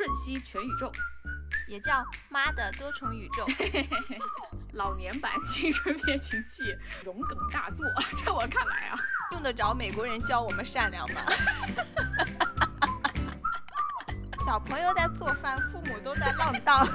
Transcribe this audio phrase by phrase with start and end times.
[0.00, 0.90] 瞬息全宇宙，
[1.68, 3.46] 也叫妈的多重宇宙。
[4.72, 7.84] 老年版青春变形记，荣梗大作，
[8.24, 8.98] 在我看来啊，
[9.32, 11.20] 用得着美国人教我们善良吗？
[14.46, 16.92] 小朋友在做饭，父母都在浪荡，是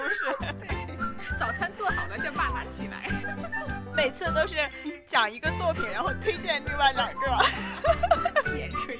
[0.00, 0.34] 不是？
[0.58, 0.96] 对，
[1.38, 3.10] 早餐做好了，叫爸拿起来。
[3.94, 4.56] 每次都是
[5.06, 7.20] 讲一个作品，然后推荐另外两个。
[8.56, 8.96] 眼吹，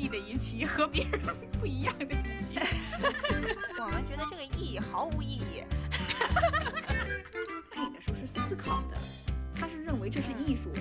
[0.00, 1.20] 就是叛逆的一期，和别人
[1.60, 2.54] 不一样的一期。
[3.78, 5.62] 我们觉得这个意义毫无意义。
[7.70, 8.96] 电影的时候是思考的，
[9.54, 10.72] 他是认为这是艺术。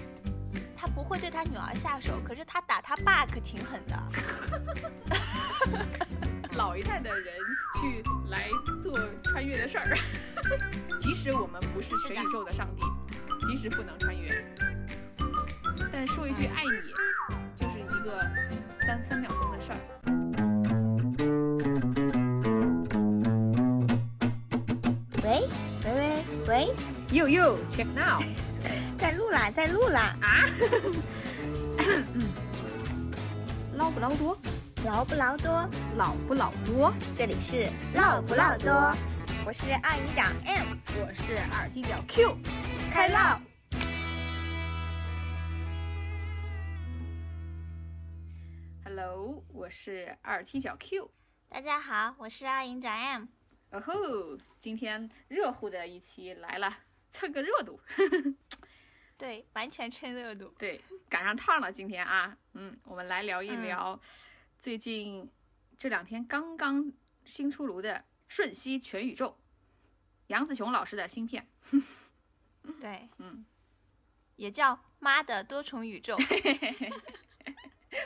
[0.75, 4.01] 他不会对他女儿下手，可是他打他爸可挺狠的。
[6.55, 7.35] 老一代的人
[7.75, 8.49] 去来
[8.81, 9.97] 做穿越的事儿，
[10.97, 12.81] 即使我们不是全宇宙的上帝，
[13.45, 14.43] 即使不能穿越，
[15.91, 16.93] 但说一句爱你，
[17.53, 18.19] 就是一个
[18.89, 19.77] 三三秒钟的事儿。
[25.23, 25.44] 喂
[25.86, 26.73] 喂喂喂
[27.11, 28.23] ，You you check now。
[28.97, 30.41] 在录啦，在录啦啊！
[33.78, 34.36] 捞不捞多？
[34.83, 35.69] 捞不捞多？
[35.95, 36.91] 老不老多？
[37.16, 38.91] 这里是唠不唠多？
[39.45, 40.66] 我是二营长 M，
[41.00, 42.35] 我是二踢脚 Q，
[42.91, 43.39] 开唠。
[49.30, 51.11] Hello，我是二踢脚 Q。
[51.49, 53.25] 大家好，我是二营长 M。
[53.69, 53.94] 哦吼，
[54.58, 56.80] 今天热乎的一期来了，
[57.11, 57.80] 蹭个热度。
[59.19, 60.52] 对，完全蹭热度。
[60.57, 64.00] 对，赶上趟了今天啊，嗯，我们来聊一聊
[64.57, 65.30] 最近
[65.77, 66.91] 这两天刚刚
[67.23, 69.30] 新出炉的《瞬息全宇宙》，
[70.25, 71.47] 杨子琼老师的新片。
[72.81, 73.45] 对，嗯，
[74.38, 76.17] 也叫《妈的多重宇宙》。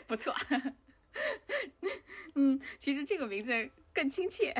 [0.05, 0.35] 不错。
[2.35, 4.53] 嗯，其实这个名字更亲切，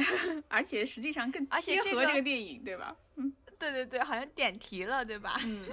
[0.48, 2.96] 而且实际上更贴合这个电影，对吧？
[3.16, 5.40] 嗯，对对对，好像点题了，对吧？
[5.44, 5.66] 嗯。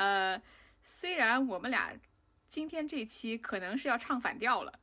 [0.00, 0.40] 呃，
[0.82, 1.92] 虽然我们俩
[2.48, 4.80] 今天这期可能是要唱反调了，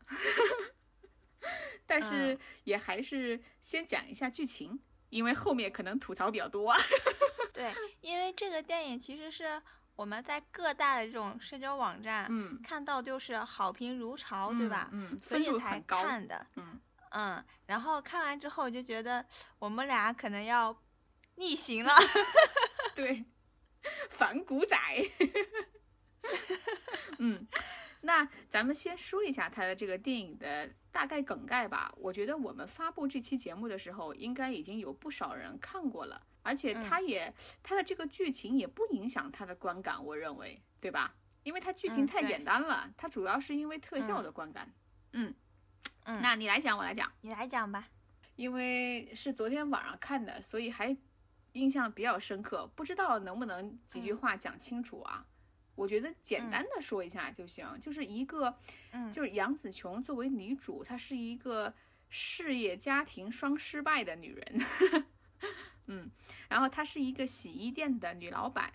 [1.88, 4.80] 但是也还是先讲一下剧情，
[5.10, 6.72] 因为后面可能吐槽比较多。
[7.52, 9.60] 对，因为这个电影其实是
[9.96, 14.88] 我们在各大的这种社交网站，嗯，看到就是好评如潮，对吧？
[14.94, 16.46] 嗯，所以才看的。
[16.58, 16.80] 嗯
[17.10, 19.26] 嗯，然后看完之后就觉得
[19.58, 20.80] 我们俩可能要
[21.38, 21.92] 逆行了。
[22.94, 23.26] 对。
[24.10, 24.78] 反骨仔，
[27.20, 27.48] 嗯，
[28.02, 31.94] 那咱们先说一下他的这个电影的大概梗概吧。
[31.98, 37.34] 我觉得我们发布这期节目的时候，应该已经有不少人看过了，而且他也
[37.64, 41.16] 他的这个剧情也不影响他的观感，我认为，对吧？
[41.44, 44.70] 因为它剧情太简单了，它主要是因为特效的观感。
[45.14, 45.34] 嗯
[46.04, 47.88] 嗯，那你来讲，我来讲，你来讲吧。
[48.36, 50.96] 因为是昨天晚上看的，所以还。
[51.54, 55.26] 印象比较深刻，不知道能不能几句话讲清楚啊？
[55.76, 58.58] 我觉得简单的说一下就行，就是一个，
[58.92, 61.72] 嗯，就是杨紫琼作为女主，她是一个
[62.10, 64.66] 事业家庭双失败的女人，
[65.86, 66.10] 嗯，
[66.50, 68.74] 然后她是一个洗衣店的女老板，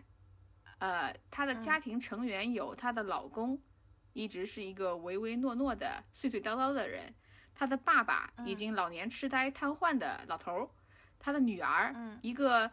[0.78, 3.60] 呃，她的家庭成员有她的老公，
[4.12, 7.12] 一直是一个唯唯诺诺的碎碎叨叨的人，
[7.52, 10.68] 她的爸爸已经老年痴呆瘫痪的老头儿。
[11.22, 12.68] 他的女儿，嗯一个，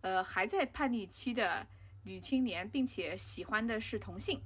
[0.00, 1.64] 呃，还在叛逆期的
[2.02, 4.42] 女青年，并且喜欢的是同性。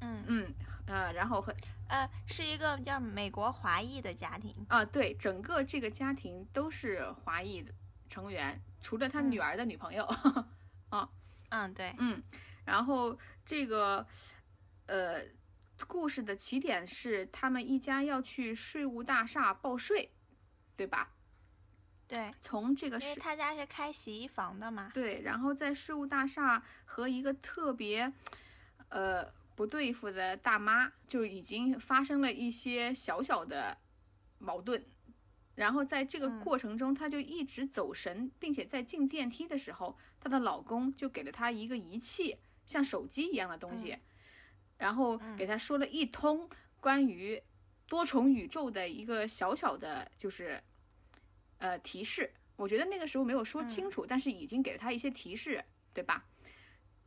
[0.00, 0.54] 嗯嗯
[0.86, 1.54] 呃，然后和
[1.88, 4.54] 呃，是一个叫美国华裔的家庭。
[4.68, 7.72] 啊，对，整个这个家庭都是华裔的
[8.08, 10.04] 成员，除了他女儿的女朋友。
[10.90, 11.08] 啊，
[11.50, 12.22] 嗯，对，嗯，
[12.64, 14.06] 然后这个，
[14.86, 15.22] 呃，
[15.86, 20.10] 故事的起点是他们一家要去税务大厦报税，
[20.76, 21.10] 对吧？
[22.08, 24.90] 对，从这个因为他家是开洗衣房的嘛。
[24.92, 28.12] 对，然后在税务大厦和一个特别，
[28.88, 33.78] 呃，不对付的大妈就已经发生了一些小小的
[34.38, 34.84] 矛盾，
[35.54, 43.96] 然后在这个过程中，她就一直走神，并且在进电梯的时候，她的老公就给了她一个仪器，像手机一样的东西，
[44.76, 47.42] 然后给她说了一通关于
[47.86, 50.62] 多重宇宙的一个小小的，就是
[51.62, 52.30] 呃提示。
[52.56, 55.64] 我觉得那个时候没有说清楚，但是已经给了他一些提示，
[55.94, 56.26] 对吧？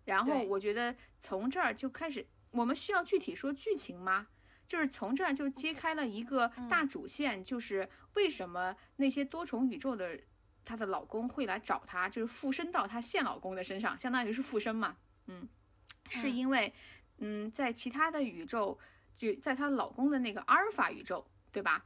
[0.04, 4.28] 然后我觉得从这儿就开始，我们需要具体说剧情吗？
[4.68, 10.20] 就是从这儿就揭开了一个大主线，就是为什么那些多重宇宙的
[10.66, 14.98] 她的老公会来找她，就是附身到她现老公的身上，相当于是附身嘛。
[15.28, 15.48] 嗯，
[16.10, 16.74] 是因为
[17.20, 18.78] 嗯，在其他的宇宙，
[19.16, 21.86] 就在她老公的那个阿尔法宇宙，对吧？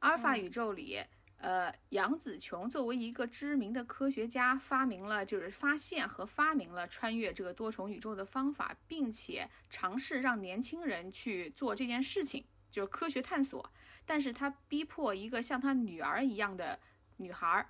[0.00, 1.02] 阿尔法宇宙里。
[1.40, 13.72] 呃，杨紫琼作为一个知名的科学家，发明了就是发现和发明了穿越这个多重宇宙的方法，并且尝试让年轻人去做这件事情，就是科学探索。
[14.04, 16.78] 但是他逼迫一个像他女儿一样的
[17.16, 17.66] 女孩，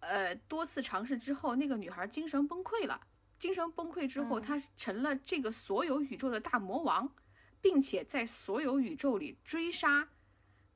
[0.00, 3.00] 呃，多次尝试之后，那个女孩精神崩溃了。
[3.38, 7.12] 精神崩溃之后，她成了这个所有宇宙的大魔王，
[7.60, 10.08] 并且在所有宇宙里追杀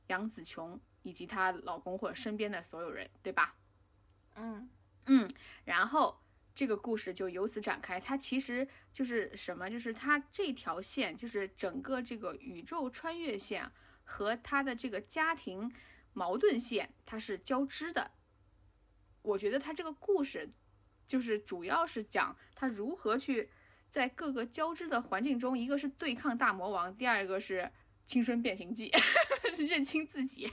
[0.06, 0.80] 杨紫琼。
[1.06, 3.54] 以及她老公或者身边的所有人，对吧？
[4.34, 4.68] 嗯
[5.06, 5.30] 嗯，
[5.64, 6.20] 然后
[6.52, 8.00] 这个故事就由此展开。
[8.00, 9.70] 它其实就是什么？
[9.70, 13.70] 就是它这条线，就是整个这个宇宙穿越线
[14.02, 15.72] 和他的这个家庭
[16.12, 18.10] 矛盾线，它是交织的。
[19.22, 20.50] 我觉得他这个故事
[21.06, 23.48] 就是主要是讲他如何去
[23.88, 27.70] 在各个交织的环境中，一个是对抗大魔王，第二个是
[28.04, 28.92] 青春变形记，
[29.68, 30.52] 认清自己。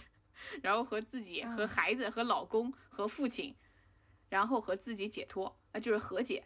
[0.62, 3.56] 然后和自己、和孩子、和老公、和父亲，
[4.30, 6.46] 然后和自己解脱，啊，就是和解。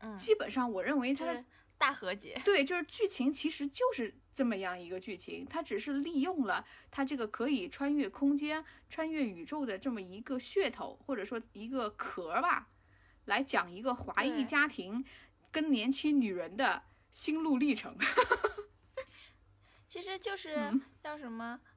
[0.00, 1.44] 嗯，基本上我认为它的
[1.78, 12.68] 大和解，对，就是剧情其实就是这么样一个剧情，它只是利用了它这个可以穿越空间、穿越宇宙的这么一个噱头，或者说一个壳吧，
[13.26, 15.04] 来讲一个华裔家庭
[15.50, 17.96] 跟年轻女人的心路历程。
[19.88, 20.56] 其实就是
[21.02, 21.60] 叫什么？
[21.62, 21.71] 嗯，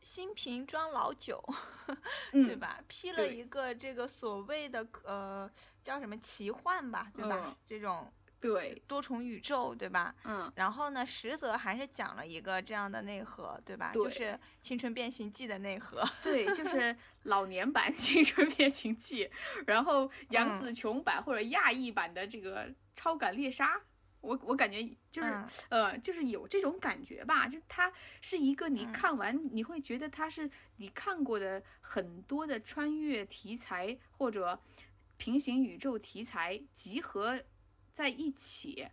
[0.00, 1.42] 新瓶装老酒，
[2.32, 2.80] 对吧？
[2.88, 5.50] 批了一个这个所谓的呃
[5.82, 7.56] 叫什么奇幻吧，对吧？
[7.66, 8.10] 这种
[8.40, 10.14] 对多重宇宙，对吧？
[10.24, 10.50] 嗯。
[10.54, 13.90] 然后呢，实则还是讲了一个这样的内核，对吧？
[13.92, 16.02] 就是青春变形记的内核。
[16.22, 19.28] 对，就是 老年版青春变形记，
[19.66, 23.80] 然后杨紫琼版或者亚裔版的这个超感猎杀。
[24.28, 25.28] 我我感觉就是
[25.70, 27.90] 呃，就是有这种感觉吧，就它
[28.20, 34.60] 是一个你看完你会觉得它是你看过的很多的穿越题材或者
[35.16, 37.40] 平行宇宙题材集合
[37.94, 38.86] 在一起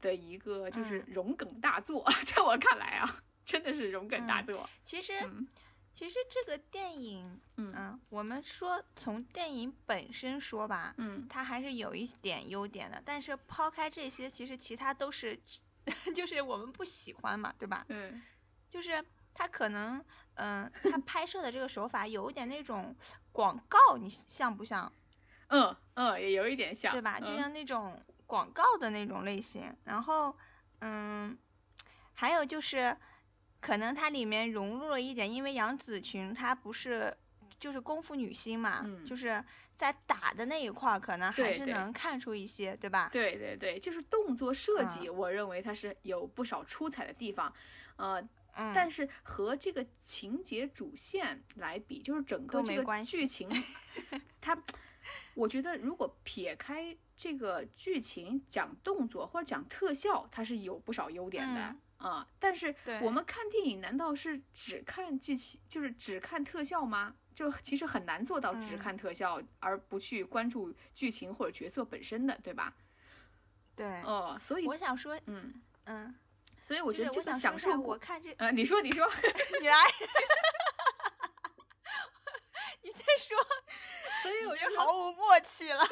[0.00, 4.68] 的一个就是融梗大作， 在我看来啊，真的是融梗大作。
[4.84, 5.12] 其实。
[5.94, 13.00] 其实这个电影，嗯，我们说从电影本身说吧，嗯，它还是有一点优点的。
[13.06, 15.40] 但是抛开这些，其实其他都是，
[16.16, 17.86] 就是我们不喜欢嘛，对吧？
[17.88, 18.20] 嗯，
[18.68, 19.04] 就是
[19.34, 20.04] 它可能，
[20.34, 22.96] 嗯，它拍摄的这个手法有一点那种
[23.30, 24.92] 广告，你像不像？
[25.46, 27.20] 嗯嗯，也有一点像，对吧？
[27.20, 29.76] 就像那种广告的那种类型。
[29.84, 30.36] 然后，
[30.80, 31.38] 嗯，
[32.14, 32.96] 还有就是。
[33.64, 37.16] 可能它里面融入了一点，因为杨紫琼她不是
[37.58, 39.42] 就是功夫女星嘛，就是
[39.74, 43.08] 在打的那一块儿，可能还是能看出一些，对吧？
[43.10, 47.50] 对对对，就是动作设计，我认为它是有不少出彩的地方，
[47.96, 48.22] 呃，
[48.74, 53.48] 但是和这个情节主线来比，就是整个这个剧情，
[54.42, 54.62] 它，
[55.32, 61.74] 我觉得如果撇开这个剧情讲动作或者讲特效，它是有不少优点的。
[62.08, 62.26] 啊！
[62.38, 67.14] 但是我们看电影难道是只看剧情，就是只看特效吗？
[67.34, 72.74] 就其实很难做到只看特效而不去关注剧情或者角色本身的，对吧？
[73.74, 74.02] 对。
[74.02, 76.14] 哦，所以我想说，嗯嗯，
[76.60, 79.04] 所以我觉得这个享受我看这，呃，你说你说，
[79.60, 79.74] 你来，
[82.82, 83.36] 你先说。
[84.22, 85.86] 所以我就毫无默契了。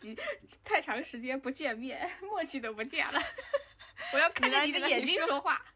[0.00, 0.16] 对，
[0.62, 3.20] 太长时间不见面，默契都不见了。
[4.12, 5.64] 我要看着你的眼睛说话。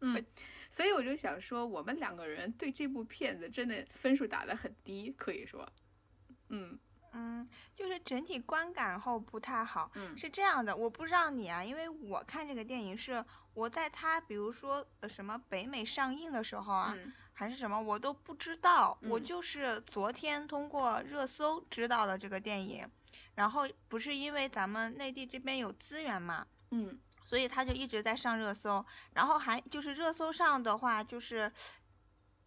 [0.00, 0.24] 嗯，
[0.68, 5.68] 所以我就想说，我们两个人对这部片子真的分数打得很低，可以说，
[6.48, 6.76] 嗯
[7.12, 9.92] 嗯，就是整体观感后不太好。
[9.94, 13.24] 嗯，是这样的，我不知道你啊，因为我看这个电影是
[13.54, 16.96] 我在它比如说什么北美上映的时候啊，
[17.32, 22.90] 还是什么我都不知道，我就是昨天通过热搜知道的这个电影。
[23.34, 31.50] 然后不是因为咱们内地这边有资源嘛，嗯，所以他就一直在上热搜，然后还就是热搜上的话就是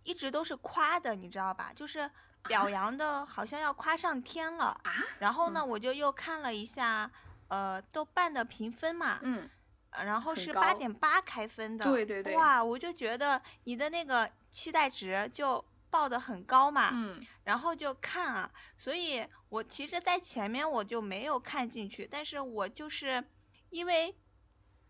[0.04, 1.72] 一直都是夸的，你知道吧？
[1.75, 2.10] 就是
[2.48, 4.94] 表扬的好像要夸上天了啊。
[5.20, 7.10] 然后呢，我就又看了一下，
[7.48, 9.50] 呃豆瓣的评分嘛，嗯，
[9.92, 23.23] 然后是八点八开分的，对对对，哇，我就觉得你的那个期待值就报的很高嘛，嗯，然后就看啊，所以我其实，在前面我就没有看进去，但是我就是
[23.69, 24.13] 因为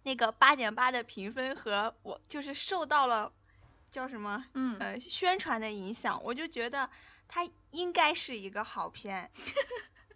[0.01, 3.31] 那个八点八的评分和我就是受到了
[3.91, 6.89] 叫什么，嗯，呃，宣传的影响，我就觉得
[7.27, 9.29] 它应该是一个好片。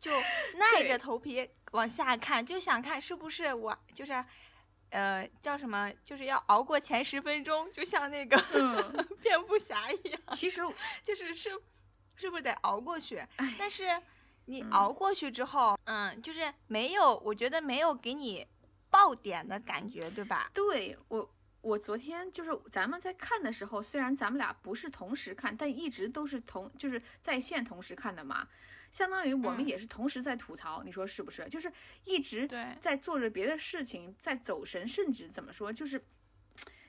[0.01, 0.11] 就
[0.55, 4.25] 耐着头皮往下看，就想看是不是我就是，
[4.91, 8.37] 呃，叫什么，就是要熬过前十分钟，就像那个
[9.21, 10.21] 蝙蝠侠一样。
[10.33, 10.61] 其实
[11.03, 11.51] 就是是，
[12.15, 13.23] 是不是得熬过去？
[13.57, 14.01] 但是
[14.45, 18.47] 你熬过去之后，嗯，就是没有，我觉得没有给你
[18.89, 20.49] 爆点的感觉，对吧？
[20.53, 21.29] 对我，
[21.61, 28.47] 我昨天就是咱们在看的时候，虽然咱们俩不是同时看，但一直都是同就是在线同时看的嘛。
[28.89, 31.47] 相当于我们也是同时在吐槽，你说是不是？
[31.49, 31.71] 就是
[32.05, 32.47] 一直
[32.79, 36.03] 在做着别的事情，在走神，甚至怎么说，就是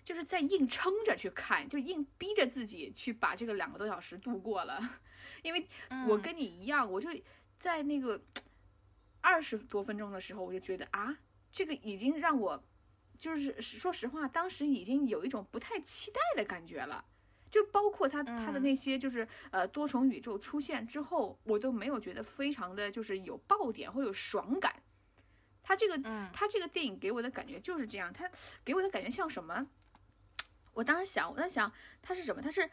[0.04, 4.98] 就是在硬撑着去看，就硬逼着自己去把这个两个多小时度过了。
[5.42, 5.68] 因为
[6.08, 7.08] 我跟你一样，我就
[7.58, 8.20] 在那个
[9.20, 11.16] 二十多分钟的时候，我就觉得啊，
[11.52, 12.62] 这个已经让我
[13.18, 17.04] 就是说实话，当时已经有一种不太期待的感觉了。
[17.50, 24.74] 就包括他他的那些就是呃多重宇宙出现之后，我都没有觉得非常的就是有爆点或有爽感。
[25.62, 25.98] 他这个
[26.32, 28.30] 他这个电影给我的感觉就是这样，他
[28.64, 29.66] 给我的感觉像什么？
[30.72, 32.40] 我当时想我在想他是什么？
[32.40, 32.70] 他是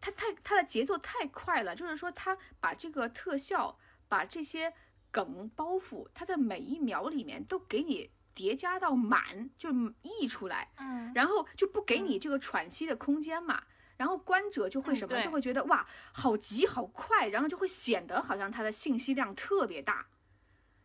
[0.00, 4.72] 他太他的节奏太快了，就是说他把这个特效把这些
[5.10, 8.10] 梗包袱，他在每一秒里面都给你。
[8.40, 9.68] 叠加到满就
[10.00, 13.62] 溢出来，嗯，然后就不给你这个喘息的空间嘛，
[13.98, 20.06] 然后观者就会什么，就会觉得哇，好急好快，然后就会显得好像它的信息量特别大，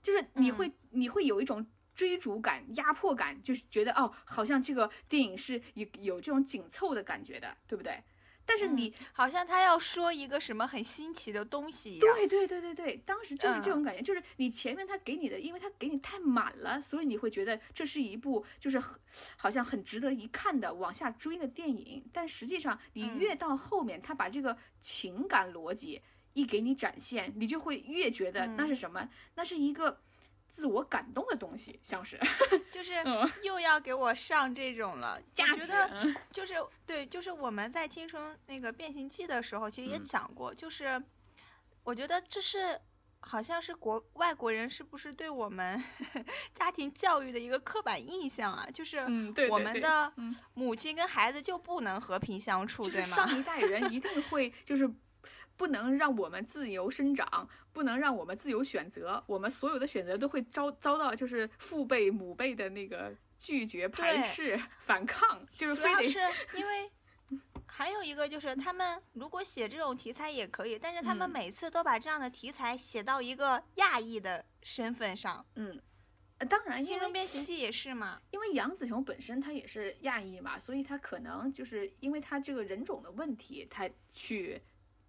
[0.03, 8.03] 就是你会你会有一种追逐感、压迫感，就是觉得哦，好像这个电影是有有这种紧凑的感觉的，对不对？
[8.45, 12.15] 但是你好像他要说一个什么很新奇的东西一样。
[12.15, 18.99] 对对对对对，当时就是这种感觉，就是你前面他给你的，因为他给你太满了，所以你会觉得这是一部就是很
[19.35, 22.03] 好像很值得一看的往下追的电影。
[22.13, 26.01] 但实际上你越到后面，他把这个情感逻辑
[26.33, 29.09] 一给你展现，你就会越觉得那是什么？
[29.35, 29.99] 那是一个。
[30.55, 32.17] 自我感动的东西，像是，
[32.71, 32.93] 就是
[33.43, 35.19] 又要给我上这种了。
[35.37, 41.03] 我觉得就是对，就是我们在青春那个变形记的时候，其实也讲过，就是
[41.83, 42.79] 我觉得这是
[43.19, 45.83] 好像是国外国人是不是对我们
[46.55, 48.65] 家庭教育的一个刻板印象啊？
[48.73, 48.99] 就是
[49.49, 50.13] 我们的
[50.53, 53.07] 母亲跟孩子就不能和平相处，对吗？
[53.07, 54.89] 上一代人一定会就是。
[55.57, 66.19] 不能让我们自由生长，不能让我们自由选择，我们所有的选择都会遭遭到就是父辈母辈的那个拒绝、排斥、 反抗，就是非得是
[66.57, 66.89] 因为
[67.65, 75.81] 还有一个就是他们如果写这种题材也可以，但是他们每次都把这样的题材写到一个亚裔的身份上，嗯，
[76.49, 84.61] 当然，《新人变形记》也是嘛，因为杨紫琼本身她也是亚裔嘛，所以她可能就是因为她这个人种的问题，她去。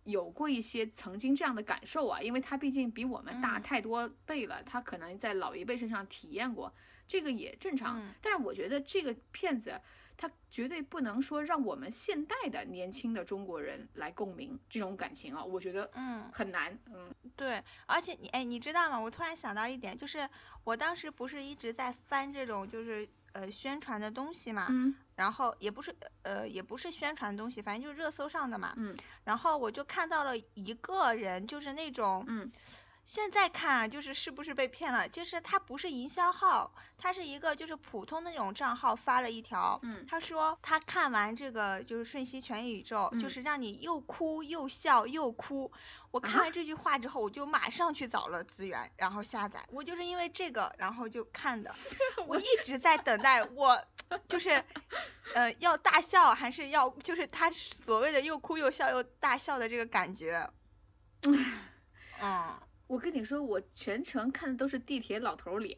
[0.06, 6.72] 有过一些曾经这样的感受啊，因为他毕竟比我们大太多倍了，他可能在老一辈身上体验过，
[7.06, 8.02] 这个也正常。
[8.22, 9.80] 但是我觉得这个片子，
[10.16, 16.78] 他绝对不能说让我们现代的年轻的中国人来共鸣这种感情啊，我觉得嗯很难。
[16.86, 18.98] 嗯，对，而且你哎，你知道吗？
[18.98, 20.28] 我突然想到一点，就是
[20.64, 23.08] 我当时不是一直在翻这种就是。
[23.32, 25.92] 呃，宣传的东西嘛，嗯，然后也不是，
[26.22, 32.52] 呃，也不是宣传东西，反正就是热搜上的嘛，嗯，然后我就看到了一个人，就是那种，嗯。
[33.06, 35.08] 现在看就是是不是被骗了？
[35.08, 45.70] 就是他不是营销号，他是一个就是普通那种账号发了一条，嗯，他说他看完这个就是瞬息全宇宙，就是让你又哭又笑又哭。
[46.10, 49.64] 我看完这句话之后，我就马上去找了资源，然后下载。
[49.70, 51.72] 我就是因为这个，然后就看的。
[52.26, 53.84] 我一直在等待，我
[54.26, 54.64] 就是，
[55.32, 60.50] 呃，要大笑还是要就是他所谓的又哭又笑又大笑的这个感觉，
[62.20, 62.58] 嗯。
[62.86, 65.76] 我跟你说，我全程看的都是地铁老头脸，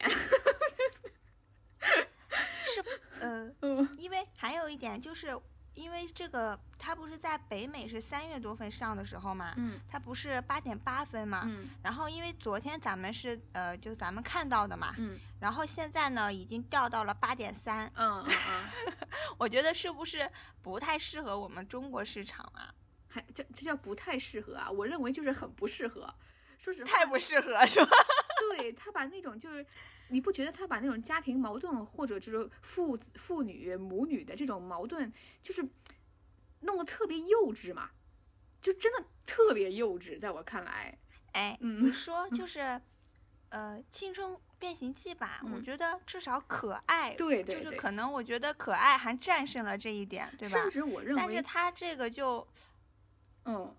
[2.63, 2.83] 是，
[3.19, 3.51] 呃，
[3.97, 5.35] 因为还有一点就是，
[5.73, 18.93] 因为这个它不是在北美是三月多份上的时候嘛，嗯，它不是八点八分嘛，嗯，然后因为昨天咱们是呃，就咱们看到的嘛，嗯，然后现在呢已经掉到了八点三，嗯嗯嗯，
[19.39, 20.29] 我觉得是不是
[20.61, 22.71] 不太适合我们中国市场啊？
[23.07, 24.69] 还这这叫不太适合啊？
[24.69, 26.13] 我认为就是很不适合。
[26.59, 27.89] 说实话，太不适合是吧？
[28.57, 29.65] 对，他把那种就是，
[30.09, 35.11] 你不觉得他把那种家庭矛盾或者就是父父女母女的这种矛盾，
[35.41, 35.65] 就是
[36.59, 37.89] 弄得特别幼稚嘛？
[38.61, 40.97] 就真的特别幼稚，在我看来。
[41.31, 42.81] 哎，你说就是，
[43.49, 45.41] 呃，青春变形记吧？
[45.53, 50.59] 我觉得至少可爱，对对，就是可能我觉得可爱还战胜了这一点，对吧？
[50.59, 52.45] 甚至我认为，但是他这个就，
[53.45, 53.73] 嗯。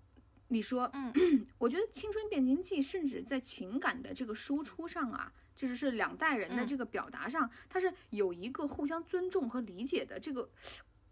[0.51, 10.49] 你说，嗯， 我觉得《青春变形记》甚至在情感的这个输出上啊，就是是两代人的这个表达上，它是有一个互相尊重和理解的这个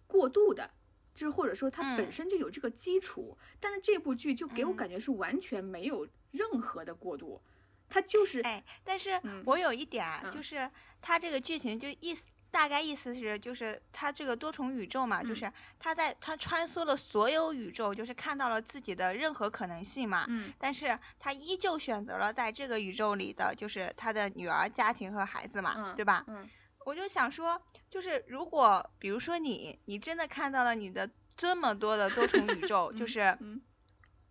[0.06, 0.70] 过渡的，
[1.16, 3.38] 就是或者说它本身就有这个基础。
[3.62, 7.42] 但是这部剧就给我感觉是完全没有任何的过渡，
[7.88, 10.70] 它就是，哎，但是我有一点啊，就是
[11.00, 12.24] 它这个剧情就意思。
[12.52, 20.26] 大概意思是，就是他这个多重宇宙嘛，就是他在他穿梭了所有宇宙，就是看到了自己的任何可能性嘛。
[20.28, 20.54] 嗯。
[20.58, 26.26] 但是他依旧选择了在这个宇宙里的，就是他的女儿、家庭和孩子嘛，对吧？
[26.28, 26.50] 嗯。
[26.86, 33.38] 我就想说，就是如果比如说你，你真的看到了你的这么多的多重宇宙， 就是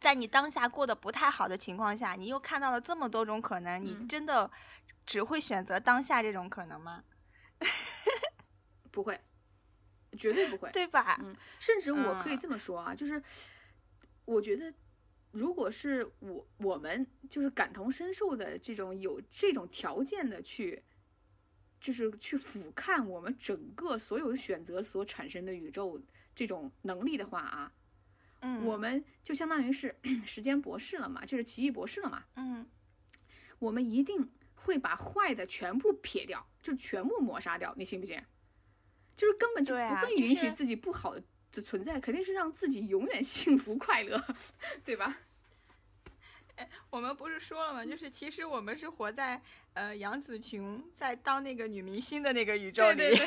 [0.00, 4.50] 在你当下过得不太好的情况下，你又看到了这么多种可能，你真的
[5.06, 7.04] 只会选择当下这种可能吗？
[8.98, 9.20] 不会，
[10.16, 11.20] 绝对不会， 对吧？
[11.22, 13.22] 嗯，甚至我可以这么说啊，就是
[14.24, 14.74] 我觉得，
[15.30, 20.82] 如果是我我们就是感同身受的这种有这种条件的去，
[21.80, 26.00] 就是去俯瞰我们整个所有选择所产生的宇宙
[26.34, 27.72] 这种能力的话啊，
[28.40, 29.94] 嗯，我们就相当于是
[30.26, 32.66] 时间博士了嘛，就是奇异博士了嘛，嗯，
[33.60, 36.44] 我们一定会把坏的全部撇掉。
[36.60, 38.20] 就全部抹杀掉，你信不信？
[39.18, 41.16] 就是根本就不会允许自己不好
[41.50, 44.24] 的存在，肯定是让自己永远幸福快乐，
[44.86, 45.18] 对吧？
[46.54, 47.84] 哎， 我们不是说了吗？
[47.84, 49.42] 就是其实我们是活在
[49.74, 53.20] 呃杨紫琼在当那个女明星的那个宇宙里。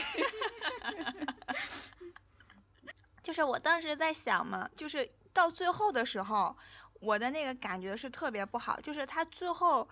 [3.21, 6.55] 就是我当时在想嘛，就是到最后的时候，
[7.01, 9.89] 我的那个感觉是特别不好，就是他最后。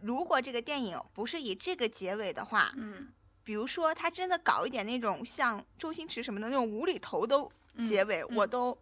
[0.00, 3.08] 如果这个电影不是以这个结尾的话，嗯，
[3.48, 7.48] 比如说他真的搞一点那种像周星驰什么的那种无厘头的
[7.88, 8.76] 结尾，我都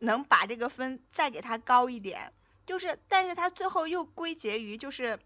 [0.00, 2.30] 能把这个分再给他高一点。
[2.66, 5.18] 就是，但是他最后又归结于就是，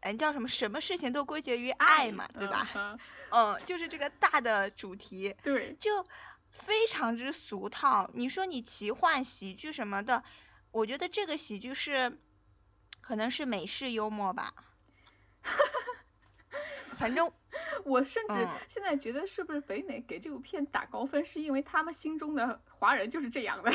[0.00, 0.48] 嗯，叫什么？
[0.48, 2.98] 什么事情都归结于爱嘛，对吧？
[3.30, 6.04] 嗯，就是这个大的主题，对，就
[6.50, 8.10] 非常之俗套。
[8.12, 10.24] 你说你奇幻喜剧什么的，
[10.72, 12.18] 我觉得这个喜剧是。
[13.02, 14.52] 可能是美式幽默吧，
[16.98, 17.30] 反正
[17.84, 23.72] 我甚至现在觉得是不是北美给这部片打高分，是因为他们心中的华人就是这样的。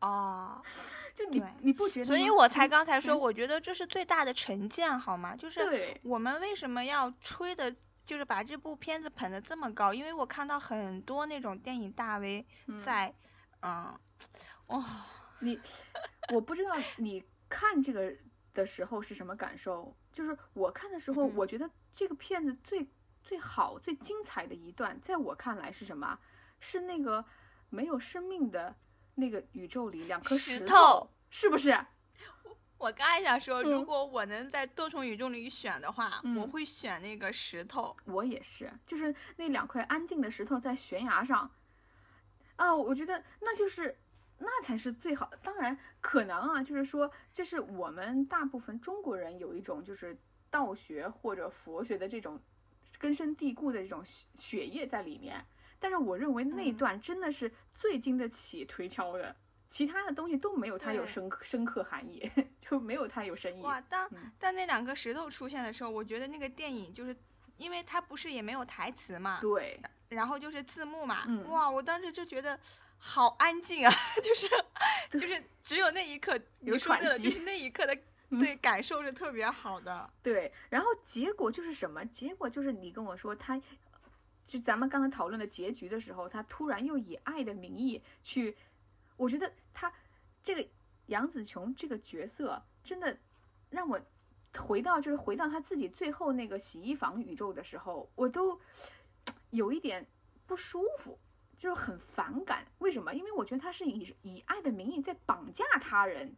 [0.00, 0.62] 哦，
[1.14, 2.06] 就你你不觉得？
[2.06, 5.36] 所以我才刚才说，我觉得这是最大的成见，好吗？
[5.36, 9.92] 就是我们为什么要吹的，就是把这部片子捧得这么高？
[9.92, 12.46] 因为我看到很多那种电影大 V
[12.82, 13.14] 在，
[13.60, 13.98] 嗯，
[14.68, 14.84] 哇，
[15.40, 15.60] 你
[16.32, 17.24] 我不知道你。
[17.52, 18.14] 看这个
[18.54, 19.92] 的时候是什么感受？
[20.12, 22.88] 就是我看的时候，我觉得这个片子最
[23.22, 26.18] 最好、最精彩的一段，在我看来是什么？
[26.58, 27.24] 是那个
[27.68, 28.74] 没有生命的
[29.14, 31.78] 那个宇宙里两颗石头，是不是？
[32.78, 37.96] 我刚才想说，如果我能在多重宇宙里选的话，我会选那个石头。
[38.04, 41.50] 我也是，就是那两块安静的石头在悬崖上。
[42.56, 43.98] 啊，我觉得那就是。
[44.42, 45.30] 那才是最好。
[45.42, 50.18] 当然，可能啊，就是说，这是我们大部分中国人有一种就是
[50.50, 52.40] 道学或者佛学的这种
[52.98, 54.04] 根深蒂固的这种
[54.36, 55.44] 血液在里面。
[55.78, 59.34] 但是，我认为那段真的是最经得起推敲的，
[59.70, 63.62] 其他的东西都没有它有深深刻含义， 就没有它有深意。
[63.62, 67.16] 哇，当当那两个石头出现的时候，我觉得那个电影就是，
[67.56, 72.58] 因为它不是也没有台词嘛，对，然后就是字幕嘛，哇，我当时就觉得。
[73.02, 73.90] 好安静啊，
[74.22, 74.46] 就是
[75.12, 77.96] 就是只有那一刻有喘息，就是那一刻的
[78.30, 80.08] 对感受是特别好的。
[80.22, 82.04] 对，然后结果就是什么？
[82.06, 83.60] 结果就是你跟我说他，
[84.46, 88.56] 就咱们刚才讨论的结局的时候，他突然又以爱的名义去，
[89.16, 89.92] 我觉得他
[90.42, 90.66] 这个
[91.06, 93.18] 杨紫琼这个角色真的
[93.68, 94.00] 让我
[94.56, 98.60] 回到就是回到他自己最后那个洗衣房宇宙的时候，我都
[99.50, 100.06] 有一点
[100.46, 101.18] 不舒服。
[101.58, 103.12] 就是很反感，为什么？
[103.12, 106.34] 因为我觉得他是以以爱的名义在绑架他人，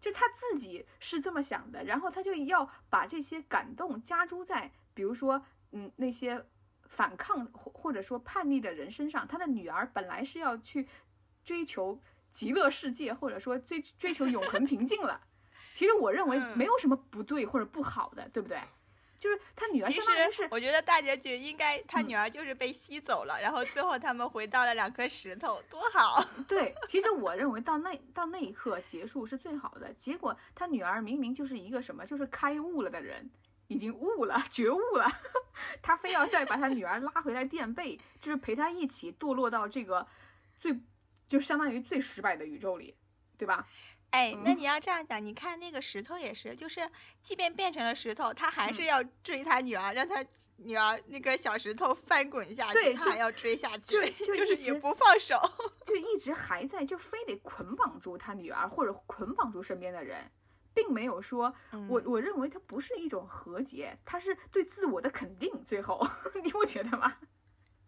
[0.00, 6.44] 就他自己是这么想的，然后他就要把这些感动加诸在，比如说，嗯，那些
[6.84, 9.26] 反抗或或者说叛逆的人身上。
[9.26, 10.86] 他的女儿本来是要去
[11.44, 15.20] 追求极乐世界，或者说追追求永恒平静了，
[15.74, 18.58] 其实我认为没有什么不对或者不好的，对不对？
[19.18, 26.24] 就是他女儿，其实我觉得大结局应该他女儿就是被吸走了，然后最后他们回到了两颗石头，多好。
[26.46, 29.92] 对，其实我认为到那到那一刻结束是最好的。
[29.94, 33.28] 结果他女儿明明就是一个什么，就是开悟了的人，
[33.66, 35.10] 已经悟了，觉悟了，
[35.82, 40.06] 他非要再把他女儿拉回来垫背，就是陪他一起堕落到这个
[40.60, 40.78] 最
[41.26, 42.94] 就相当于最失败的宇宙里，
[43.36, 43.66] 对吧？
[44.10, 46.88] 哎，那你要这样讲，你看那个石头也是，就是
[47.22, 50.24] 即便变成了石头，他还是要追他女儿，让他
[50.56, 55.38] 女儿那个小石头翻滚下去，他还要追下去，就就是也不放手，
[55.84, 60.30] 就一直还在，就非得捆绑住他女儿或者捆绑住身边的人，
[60.72, 61.54] 并没有说，
[61.88, 65.64] 我我认为他不是一种和解，他是对自我的肯定。
[65.66, 66.04] 最后，
[66.42, 67.18] 你不觉得吗？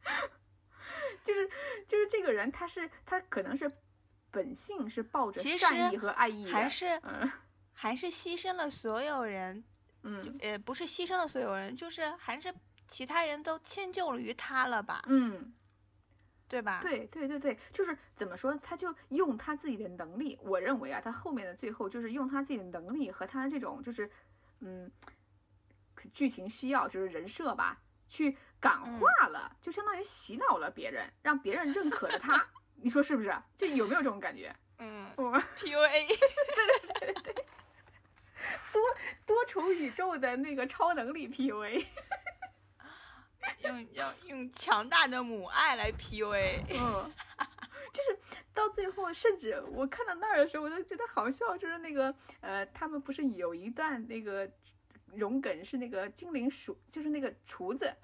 [1.25, 1.51] 就是
[1.89, 3.71] 就是这个人，他是他可能是。
[4.31, 7.01] 本性是抱着善意和爱意的，还是
[7.73, 9.65] 还是牺牲了所有人，
[10.03, 12.55] 嗯，呃，不是牺牲了所有人，就是还是
[12.89, 15.53] 其他人都迁就于他了吧，嗯，
[16.49, 16.81] 对吧？
[16.83, 24.11] 对对对对，就是怎么说，他就用他自己的能力，我认为啊，他后面的最后就是用他自己的能力和他的这种就是
[24.61, 24.91] 嗯，
[26.13, 32.47] 剧情需要就是人设吧，去感化了，就相当于洗脑了别人，让别人认可了他。
[32.83, 33.35] 你说是不是？
[33.57, 34.55] 就有没有这种感觉？
[34.79, 37.45] 嗯，我 PUA， 对对对对，
[38.73, 38.83] 多
[39.27, 41.85] 多重宇宙的那个超能力 PUA，
[43.63, 47.13] 用要用强大的母爱来 PUA，嗯，
[47.93, 48.19] 就是
[48.55, 54.51] 到最后，甚至我看到那儿的时候，我都觉得好笑，就是那个呃，他们不是有一段那个
[55.15, 57.95] 荣梗是那个精灵鼠，就是那个厨子。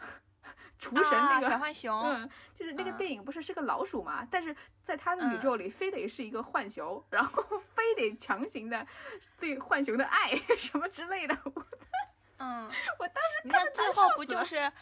[0.78, 4.26] 厨神那个小浣熊， 嗯，就是那个电影不是是个老鼠嘛？
[4.30, 7.42] 但是在他的宇宙里，非得是一个浣熊，然后
[7.74, 8.86] 非得强行的
[9.38, 11.36] 对浣熊的爱 什么之类的。
[12.38, 14.72] 嗯，我当时你看最后不就是。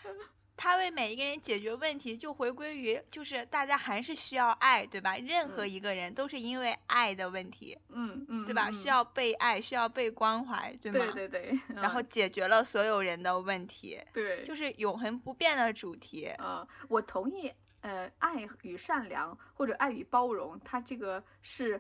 [0.57, 5.17] 他为每一个人解决问题，就回归于就是大家还是需要爱，对吧？
[5.17, 8.71] 任何一个人都是因为爱的问题，嗯嗯，对吧？
[8.71, 10.99] 需要被爱，需要被关怀，对吗？
[11.13, 11.61] 对对对。
[11.75, 16.33] 然后解决了所有人的问题，对，就是永恒不变的主题。
[16.39, 17.53] 嗯，我同意。
[17.81, 21.79] 呃，爱与善良或者爱与包容，它这个是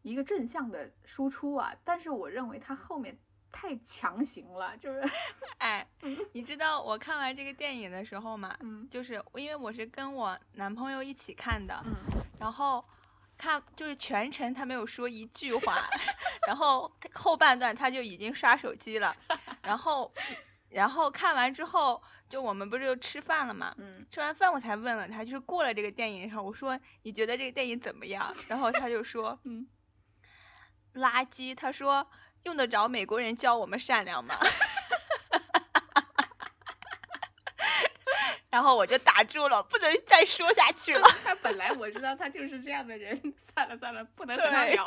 [0.00, 1.74] 一个正向的输出啊。
[1.84, 3.14] 但是我认为它后面。
[3.52, 5.02] 太强行了，就是，
[5.58, 5.86] 哎，
[6.32, 11.94] 你知道我看完这个电影的时候嘛，嗯，就是因为我是跟我男朋友一起看的，嗯，
[12.40, 12.84] 然后
[13.36, 15.86] 看就是全程他没有说一句话，
[16.48, 19.14] 然后后半段他就已经刷手机了，
[19.62, 20.12] 然后，
[20.70, 28.34] 然后看完之后，就我们不是就吃饭了嘛，嗯，吃完饭我才问了他，就是过了这个电影后，我说你觉得这个电影怎么样？
[28.48, 29.68] 然后他就说，嗯，
[30.94, 32.08] 垃圾，他说。
[32.44, 34.36] 用得着美国人教我们善良吗？
[38.50, 41.08] 然后我就打住了，不能再说下去了。
[41.24, 43.18] 他本来我知道他就是这样的人，
[43.54, 44.84] 算了算了，不能和他聊。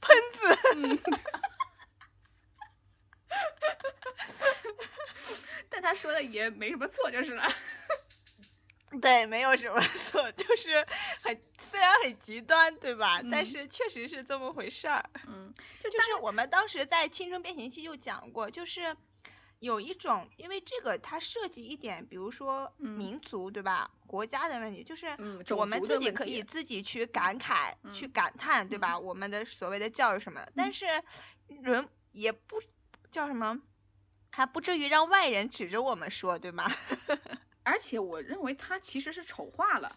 [0.00, 0.58] 喷子。
[0.76, 0.98] 嗯。
[5.68, 7.42] 但他说的也没什么错，就是了。
[9.00, 10.86] 对，没有什么 错，就是
[11.22, 13.20] 很虽然很极端，对吧？
[13.30, 15.04] 但是确实是这么回事儿。
[15.26, 15.52] 嗯，
[15.82, 18.96] 就是我们当时在《青春变形记》就讲过，就是
[19.60, 23.90] 有一种，因为这个它涉及一点，比如说民族，对吧？
[24.06, 25.06] 国家的问题，就是
[25.56, 28.98] 我们自己可以自己去感慨、去感叹，对吧？
[28.98, 30.86] 我们的所谓的教育什么的，但是
[31.62, 32.60] 人也不
[33.10, 33.58] 叫什么，
[34.30, 36.70] 还不至于让外人指着我们说，对吗？
[37.64, 39.90] 而且我认为他其实是丑化了，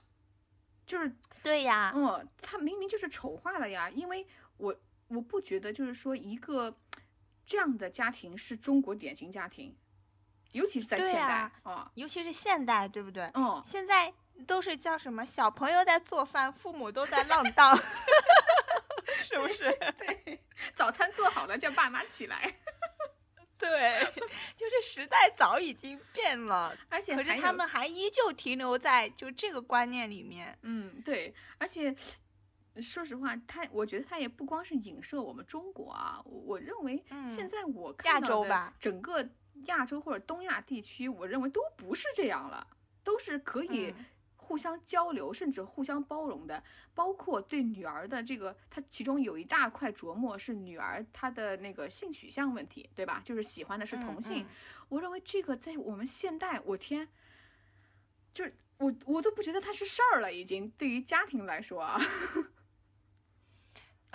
[0.85, 4.75] 就是对呀，嗯，他明明就是丑化了呀，因为我
[5.07, 6.77] 我不觉得就是说一个
[7.45, 9.75] 这样的家庭是中国典型家庭，
[10.51, 13.29] 尤其是在现代啊，尤其是现代，对不对？
[13.33, 14.13] 嗯，现在
[14.45, 15.25] 都是叫什么？
[15.25, 17.75] 小朋友在做饭，父母都在浪荡，
[19.21, 19.71] 是不是？
[19.97, 20.39] 对，
[20.75, 22.55] 早餐做好了，叫爸妈起来。
[23.69, 24.13] 对，
[24.55, 30.57] 就是时代早已经变了，而且可是他们还依旧停留在就这个观念里面。
[30.61, 31.95] 嗯，对，而且
[32.81, 39.27] 说实话，他我觉得他也不光是影射我们中国啊，我认为现在我看到的整个
[39.65, 42.67] 亚洲或者东亚地区，我认为都不是这样了，
[43.03, 43.93] 都是可以。
[44.45, 53.21] 互相交流，甚至互相包容的，包括对女儿的这个，他其中有一大块琢磨是女儿她的那个性取向问题，对吧？
[53.25, 54.45] 就是喜欢的是同性。
[54.89, 57.07] 我认为这个在我们现代，我天，
[58.33, 61.99] 就是我我都不觉得它是事儿了，已经对于家庭来说啊。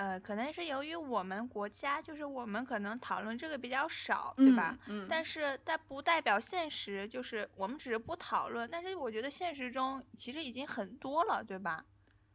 [0.01, 4.79] 呃，可能是由于我们国家，就是我们可能讨论这个比较少，对吧？
[4.87, 5.07] 嗯。
[5.11, 8.67] 但是，但不代表现实，就是我们只是不讨论。
[8.71, 11.85] 但是，我觉得现实中其实已经很多了，对吧？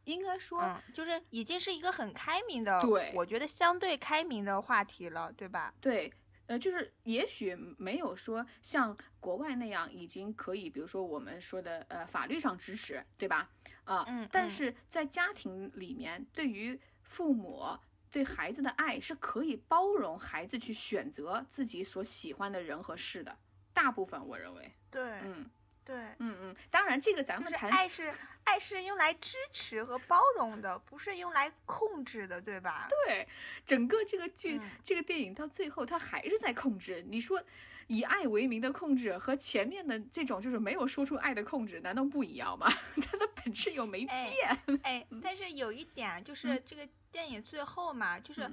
[0.04, 5.74] 应该说，就是已经是一个很开明的，对，我觉得相对开明的话题了，对吧？
[5.80, 6.12] 对，
[6.46, 13.50] 呃，就是也许没有说像国外那样已经可以，比如说我们说的呃法律上支持，对吧？
[13.86, 14.28] 啊，嗯。
[14.30, 17.78] 但是在家庭里面，对于父母
[18.10, 23.36] 对孩子的爱是可以包容孩子去选择自己所喜欢的人和事的。
[23.72, 25.50] 大部分我认为，对，嗯，
[25.84, 26.56] 对，嗯嗯。
[26.70, 28.10] 当然，这个咱们谈爱是
[28.44, 32.88] 爱是用来支持和包容的，不是用来控制的，对吧？
[33.04, 33.28] 对，
[33.66, 37.04] 整个这个剧这个电影到最后，他还是在控制。
[37.08, 37.42] 你说
[37.86, 42.66] 以爱为名的控制和前面的这种就是没有说出爱的控制，难道不一样吗？
[43.02, 44.80] 它的本质又没变。
[44.82, 46.88] 哎，但是有一点就是这个。
[47.12, 48.50] 电影最后嘛，就是，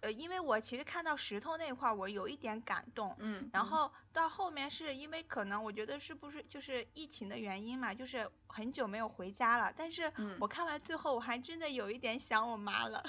[0.00, 13.00] 呃，因为我其实看到石头那块儿，我有一点感动，嗯，然后到后面是因为可能我觉得是不是就是疫情的原因嘛，就是很久没有回家了，但是我看完最后我还真的有一点想我妈了，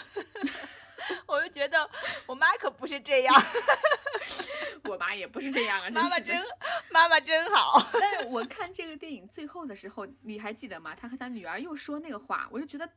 [1.26, 1.90] 我就觉得
[2.28, 3.34] 我妈可不是这样，
[4.84, 6.44] 我妈也不是这样啊，妈妈真
[6.92, 7.86] 妈妈真好。
[8.00, 10.96] 但是我看这个电影最后的时候，你还记得吗？
[10.96, 12.90] 他和他女儿又说那个话，我就觉得。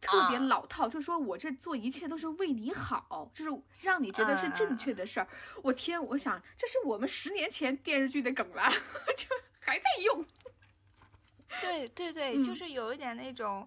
[0.00, 5.26] 特别老套，就是说我这做一切都是为你好，就是让你觉得是正确的事儿。
[5.62, 8.68] 我天，我想这是我们十年前电视剧的梗了，
[9.16, 9.26] 就
[9.60, 10.22] 还在用。
[11.62, 13.66] 对对对，就是有一点那种，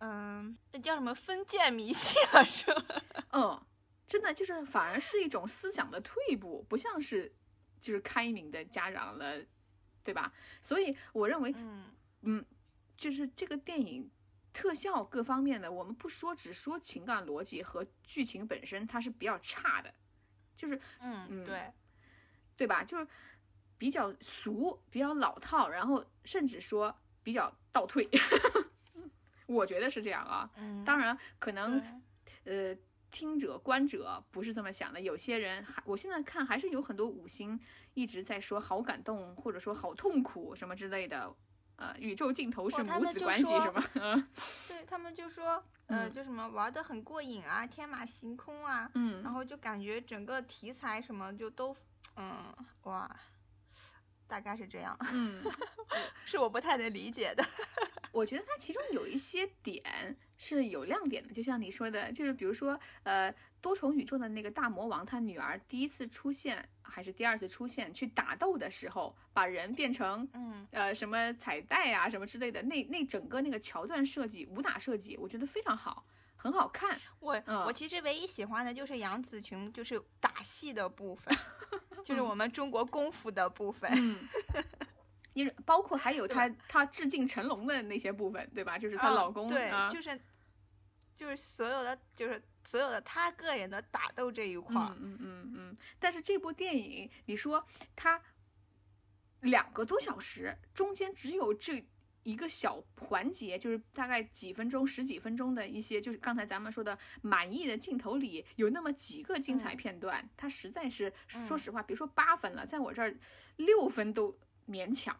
[0.00, 3.02] 嗯，那叫什么封建迷信啊，是吧？
[3.32, 3.66] 嗯，
[4.08, 7.32] 真的就是反而是一种思想的退步，不像是
[7.80, 9.40] 就是开明的家长了，
[10.02, 10.32] 对吧？
[10.60, 11.84] 所以我认为，嗯
[12.22, 12.44] 嗯，
[12.96, 14.10] 就是这个电影。
[14.50, 19.94] 特效各方面的，我们不说，只说情感逻辑和剧情本身，它是比较差的，
[20.56, 21.72] 就是嗯嗯对，
[22.56, 22.82] 对吧？
[22.82, 23.06] 就是
[23.76, 26.92] 比较俗，比较老套，然后甚至说
[27.22, 28.08] 比较倒退，
[29.46, 30.50] 我觉得是这样啊。
[30.56, 31.80] 嗯，当然可能
[32.42, 32.74] 呃
[33.10, 37.58] 听者观者不是这么想的，有些人还我现在看还是有很多五星
[37.94, 41.34] 一直在说好感动，或者说好痛苦什么之类的。
[41.76, 44.28] 呃，宇宙尽头是母子关系什么？
[44.66, 51.76] 对他们就说，呃，就什么玩的很过瘾啊，天马行空啊，嗯，然后就感觉整个题材什么就都，
[52.16, 53.08] 嗯，哇，
[54.26, 55.40] 大概是这样，嗯，
[56.26, 57.46] 是我不太能理解的。
[58.12, 66.68] 我觉得它其中有一些点是有亮点的，就像你说的，就是比如说，呃，多重宇宙的那个大魔王他女儿第一次出现。
[66.90, 76.98] 还是第二次出现去打斗的时候，把人变成嗯呃什么彩带啊什么之类的，那那整个那个桥段设计、武打设计，我觉得非常好，很好看。
[77.20, 81.36] 我我其实唯一喜欢的就是杨紫琼，就是打戏的部分，
[82.02, 83.88] 就是我们中国功夫的部分。
[83.94, 84.18] 嗯，
[85.38, 88.78] 因包括还有他，他致敬成龙的那些部分，对吧？
[88.78, 90.20] 就是她老公对，就是
[91.16, 92.42] 就是所有的就是。
[92.64, 97.64] 所有的他个人的打斗这一块，嗯嗯嗯嗯，但是这部电影，你说
[97.96, 98.20] 它
[99.40, 101.82] 两个多小时，中间只有这
[102.24, 113.16] 一个小环节，就是大概几分钟、十几分钟的一些，就是刚才咱们说的满意的镜头里有那么几个精彩片段，它实在是，说实话，别说八分了，在我这儿
[113.56, 115.18] 六分都勉强。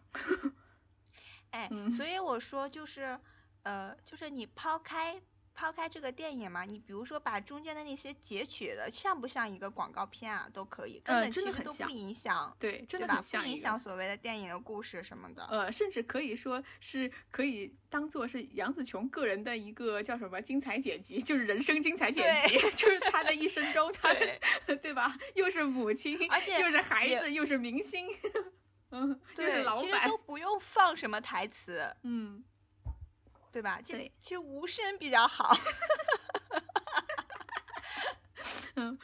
[1.50, 3.18] 哎，所以我说就是，
[3.62, 5.20] 呃，就是你抛开。
[5.60, 15.44] 抛开这个电影嘛，你比如说把中间的那些截取的像不像一个广告片啊，都可以，根本其实都不影响，对，真的很像，不影响所谓的电影的故事什么的。
[15.46, 24.14] 呃，甚至可以说是可以当做是杨紫琼个人的一个叫什么精彩剪辑，就是人生精彩剪辑， 就是她的一生中，她
[24.80, 25.18] 对 吧？
[25.34, 28.06] 又是母亲，而且又是孩子，又是明星，
[28.90, 32.44] 嗯，又是老板，其实都不用放什么台词，嗯。
[33.50, 33.80] 对吧？
[33.84, 35.56] 对，其实无声比较好。
[38.76, 38.96] 嗯，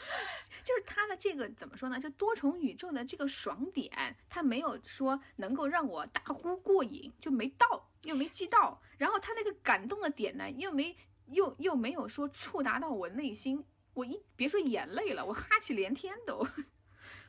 [0.63, 1.99] 就是他的这个怎么说呢？
[1.99, 8.83] 就多重宇宙的这个爽点，他没有说能够让我大呼过瘾，就没到，又没击到。
[8.99, 10.95] 然后他那个感动的点呢，又没
[11.29, 13.65] 又又没有说触达到我内心。
[13.95, 16.47] 我一别说眼泪了，我哈气连天都。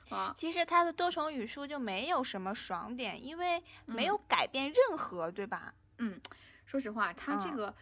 [0.09, 5.73] 啊，其实他的多重语数就没有什么爽点，因为没有改变任何，对吧？
[5.97, 6.19] 嗯。
[6.65, 7.73] 说实话，它这个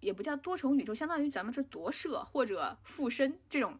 [0.00, 3.78] 也不叫多重宇宙，相当于咱们这夺舍或者附身这种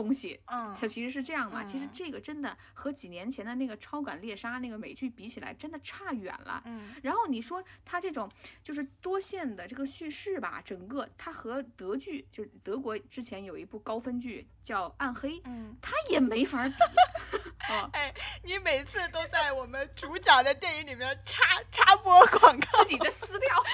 [0.00, 1.62] 东西，嗯，它其实是这样嘛。
[1.62, 6.62] 其实这个真的和几年前的那个《超感猎杀》那个美剧比起来，真的差远了。
[6.64, 8.30] 嗯，然后你说它这种
[8.64, 16.74] 就是多线的这个叙事吧，整个它和德剧，就是德国之前有一部高分剧叫《暗黑》，嗯，它也没法比。
[17.92, 23.64] 哎，你每次都在我们主角的电影里面插插播广告，自己的私料。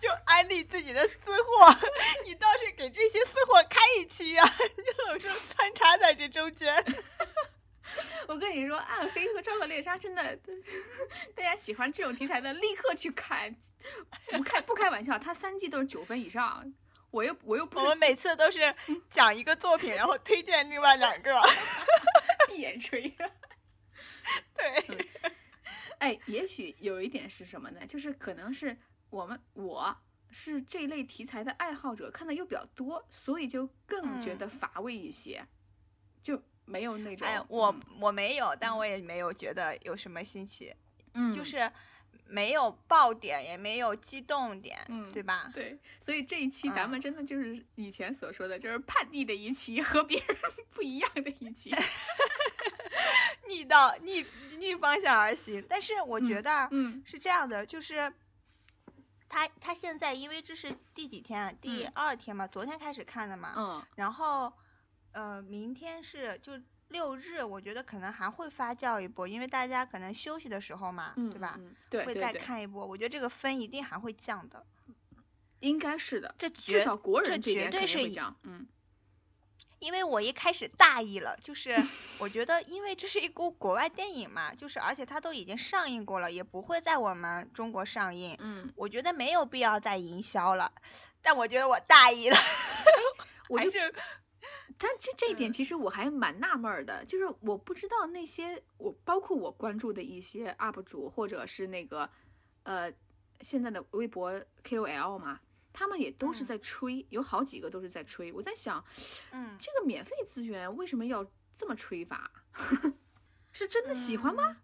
[0.00, 1.76] 就安利自己的私货，
[2.24, 4.54] 你倒是给这些私货开一期呀！
[4.76, 6.74] 你有时候穿插在这中间。
[8.26, 10.36] 我跟你说，《暗黑》和《超感猎杀》真的，
[11.36, 13.54] 大家喜欢这种题材的立刻去看，
[14.32, 16.74] 不开不开玩笑，它三季都是九分以上。
[17.10, 18.74] 我又我又不我们每次都是
[19.10, 21.40] 讲一个作品，然后推荐另外两个，
[22.48, 23.14] 闭眼吹。
[24.56, 25.08] 对。
[25.98, 27.86] 哎，也许有一点是什么呢？
[27.86, 28.76] 就是可能是。
[29.10, 29.96] 我们我
[30.30, 35.46] 是这类题材的爱好者，看的又比较多，所以就更觉得乏味一些，
[36.20, 37.26] 就没有那种。
[37.26, 40.74] 哎，我我没有，但我也没有觉得有什么新奇，
[41.12, 41.70] 嗯，就是
[42.26, 45.48] 没有爆点，也没有激动点，嗯，对吧？
[45.54, 50.36] 对，所以这一期咱们真的就是以前所说的，就是叛逆的一期，和别人
[50.74, 51.72] 不一样的一期，
[53.46, 54.26] 逆道逆
[54.58, 55.64] 逆方向而行。
[55.68, 58.12] 但是我觉得，嗯，是这样的，就是。
[59.34, 61.52] 他他现在因为这是第几天啊？
[61.60, 63.52] 第二天嘛，昨天开始看的嘛。
[63.56, 63.84] 嗯。
[63.96, 64.52] 然后，
[65.10, 66.52] 呃，明天是就
[66.90, 71.58] 六日，我觉得可能还会发酵一波，因为大家可能休息的时候嘛，对吧？
[71.90, 72.06] 对。
[72.06, 74.64] 会再看一波，我觉得这个分一定还会降的。
[75.58, 76.32] 应该是的。
[76.38, 78.36] 这至少国人这绝对是降。
[78.44, 78.64] 嗯。
[79.84, 81.76] 因为我一开始大意了，就是
[82.18, 88.34] 我觉得，因为这是一部国外电影嘛，就是而且它都已经上映过了，也不会在我们中国上映。
[88.40, 90.72] 嗯，我觉得没有必要再营销了。
[91.20, 92.36] 但我觉得我大意了，
[93.50, 93.94] 我就是，
[94.78, 102.08] 但这这一点其实我还蛮纳闷的，就是我不知道那些我包括我关注的一些 UP 主或者是那个
[102.62, 102.90] 呃
[103.42, 104.32] 现在的微博
[104.64, 105.40] KOL 嘛。
[105.74, 108.32] 他们也都是在吹，有好几个都是在吹。
[108.32, 108.82] 我在想，
[109.32, 111.26] 嗯，这个免费资源为什么要
[111.58, 112.30] 这么吹法？
[113.50, 114.58] 是真的喜欢吗？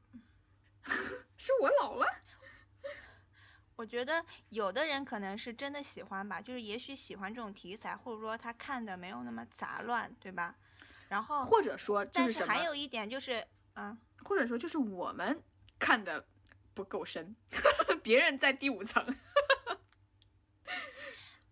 [1.37, 2.07] 是我老了？
[3.75, 10.55] 我觉得有的人可能是真的喜欢吧，就是也许喜欢这种题材，或者说他看的没有那么杂乱，对吧？
[11.09, 13.45] 然后或者说，但是还有一点就是，
[13.75, 15.43] 嗯，或者说就是我们
[15.79, 16.25] 看的
[16.73, 17.35] 不够深，
[18.01, 19.05] 别人在第五层。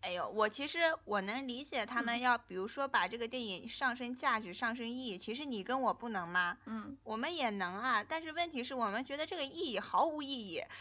[0.09, 5.19] 哎呦，我其实我能理解他们要，比如说把这个电影上升价值、上升意义。
[5.19, 6.57] 其实你跟我不能吗？
[6.65, 8.03] 嗯，我们也能啊。
[8.03, 10.65] 但是问题是我们觉得这个意义毫无意义。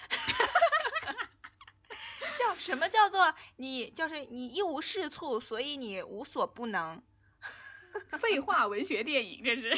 [2.40, 7.04] 叫什么叫做你就是你一无是处，所以你无所不能。
[8.22, 9.70] 废话，文学电影这是。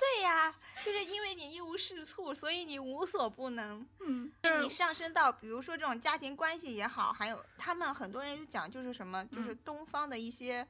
[0.00, 0.52] 对呀。
[0.84, 3.86] 就是因为你一无是处，所以你无所不能。
[4.00, 10.66] 嗯，你上升到比如说这种家庭关系也好，还有他们很多人就讲就是什么，就是东方的一些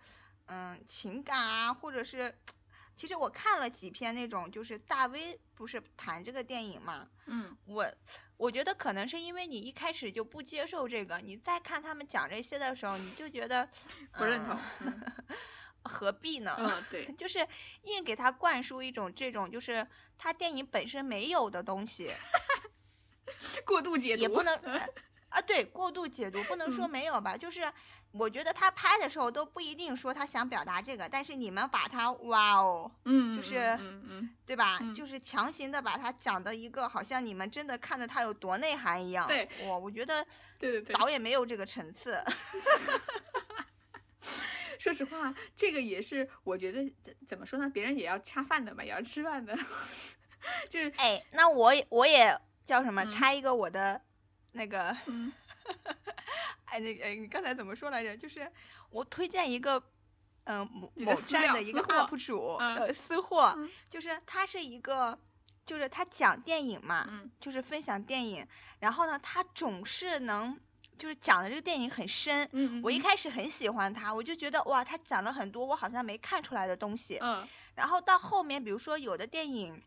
[0.47, 2.35] 嗯情感啊，或者是，
[2.95, 7.91] 其实我看了几篇那种就是大 V 不是谈这个电影嘛，嗯，我
[8.37, 13.69] 我觉得可能是因为你一开始就不接受这个，你再看他们讲这些的时候，你就觉得
[14.13, 14.59] 不认同。
[15.85, 16.55] 何必呢？
[16.59, 17.47] 嗯，对，就是
[17.83, 19.87] 硬给他灌输一种这种，就是
[20.19, 22.13] 他电影本身没有的东西，
[23.67, 24.55] 过度解读也不能
[25.31, 27.73] 啊，对，过度解读不能说没有吧，就是
[28.13, 34.79] 我觉得他拍的时候都不一定说他想表达这个，但是你们把他哇哦，嗯，就是嗯嗯，对吧？
[34.95, 40.23] 就是强行的把他讲的一个好像你们真的看着他有多内涵一样，对，我我觉得
[40.59, 42.23] 对对对，导演没有这个层次。
[44.83, 47.71] 说实话，这个也是我觉得怎怎么说呢？
[47.71, 49.57] 别人也要恰饭的嘛，也要吃饭的。
[50.69, 53.07] 就是哎，那我也我也叫什么？
[53.07, 54.03] 插一个我的
[54.51, 54.89] 那个，
[56.67, 58.17] 哎，那个你刚才怎么说来着？
[58.17, 58.51] 就是
[58.91, 59.81] 我推荐一个，
[60.47, 63.57] 嗯，某某站的一个 UP 主，呃，私货，
[63.89, 65.17] 就是他是一个，
[65.65, 68.45] 就是他讲电影嘛，就是分享电影，
[68.81, 70.59] 然后呢，他总是能。
[71.03, 79.83] 就是讲的这个电影很深，嗯，我一开始很喜欢他，我就觉得哇，他讲了很多我好像没看出来的东西，嗯，然后到后面，比如说有的电影，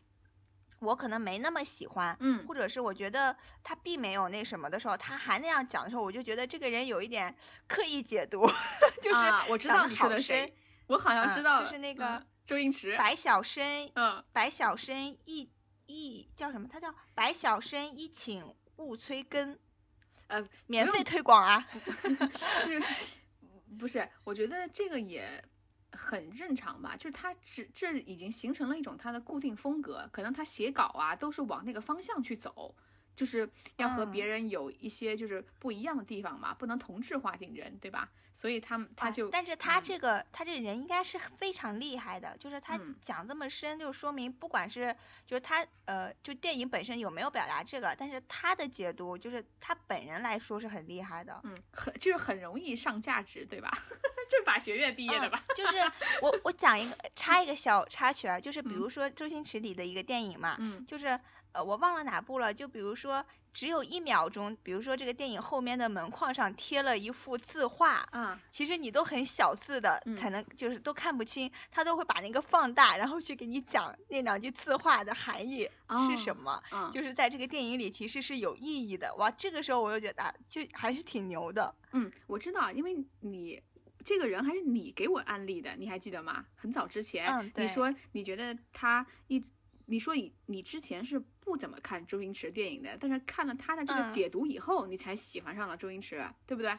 [0.78, 3.34] 我可能没那么喜欢，嗯，或者是我觉得
[3.64, 7.34] 他并没有那什么的时候，他还那样讲的时候，我就觉得这个人有一点
[7.66, 8.46] 刻意解读，
[9.00, 9.18] 就是
[9.48, 10.54] 我知道你说的谁，
[10.86, 15.50] 我好像知道，就是那个周星驰，白晓生，嗯，白晓生一
[15.86, 16.68] 一叫什么？
[16.70, 19.58] 他叫白晓生一请勿催更。
[20.28, 21.66] 呃，免费推广啊，
[22.64, 22.82] 就是
[23.78, 24.08] 不是？
[24.24, 25.42] 我觉得这个也
[25.92, 32.74] 很正常吧，就是他只这已经形成了一种他的固定风格，可能他写稿啊都是往那个方向去走。
[33.16, 38.08] 就是要和别人有一些就是不一样的地方嘛，不能同质化竞争，对吧？
[38.34, 44.94] 所以他们他就，但是他这个他这人应该是非常厉害的，就是他讲这么深，就说明不管是
[45.26, 53.70] 就是他呃，就电影本身有没有表达这个，但是他的解读就是他本人来说是很厉害的，嗯，很就是很容易上价值，对吧？
[54.28, 55.42] 政法学院毕业的吧？
[55.56, 55.78] 就是
[56.20, 61.18] 我我讲一个 插一个小插曲啊，就是比如说周星驰里的一个电影嘛，嗯，就是。
[61.56, 62.52] 呃，我忘了哪部了。
[62.52, 75.68] 就比如说，只有一秒钟，比如说这个电影后面的门框上贴了一幅字画，啊，其实你都很小字的，才能就是都看不清，他都会把那个放大，然后去给你讲那两句字画的含义
[76.06, 79.14] 是什么，就是在这个电影里其实是有意义的。
[79.16, 81.74] 哇，这个时候我又觉得就还是挺牛的。
[81.92, 83.62] 嗯，我知道，因为你
[84.04, 86.44] 这个人还是你给我安利的，你还记得吗？
[86.54, 89.42] 很早之前，你说你觉得他一。
[89.86, 96.76] 你说你你之前是不怎么看周星驰电影的，但是看了他的这个解读以后，你才喜欢上了周星驰，对不对？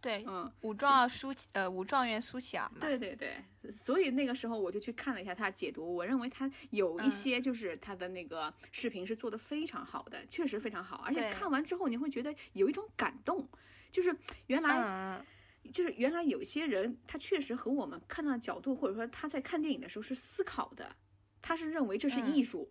[0.00, 2.78] 对，嗯，武状苏呃武状元苏乞儿嘛。
[2.80, 3.36] 对对对，
[3.70, 13.48] 所以那个时候我就去看了一下他解读，我认为他有一些就是他的那个视频是做的非常好的，确实非常好，而且看完之后你会觉得有一种感动，
[13.92, 14.14] 就是
[14.48, 15.24] 原来
[15.72, 20.96] 就是原来有些人他确实和我们看到的角度，或者说他在看电影的时候是思考的。
[21.42, 22.70] 他是认为这是艺术，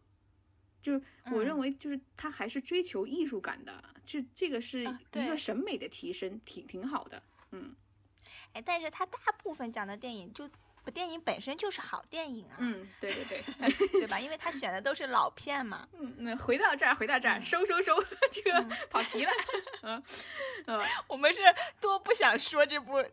[0.82, 1.00] 就
[1.32, 7.76] 我认为就是他还是追求艺术感的，这这个是一个审美的提升，挺挺好的，嗯，
[8.54, 10.50] 哎，但是他大部分讲的电影就。
[10.84, 14.20] 部电影本身就是好电影啊，嗯，对对对， 对吧？
[14.20, 15.88] 因为他选的都是老片嘛。
[16.00, 17.96] 嗯，那回到这儿，回到这儿，收收收，
[18.32, 19.32] 这个 跑题了。
[19.84, 20.04] 嗯
[20.66, 21.40] 嗯， 我们是
[21.80, 23.04] 多不想说这部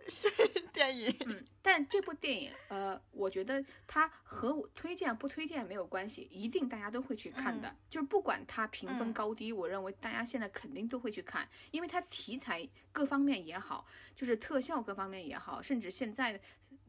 [0.73, 1.15] 电影。
[1.27, 7.75] 嗯，但这部电影，呃，我觉得它和我推荐不推荐没有关系，一定大家都会去看的。
[7.91, 16.41] 就是不管它评分高低，我认为大家现在肯定都会去看，因为它题材各方面也好，就是特效各方面也好，甚至现在。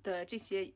[0.04, 0.72] 的这些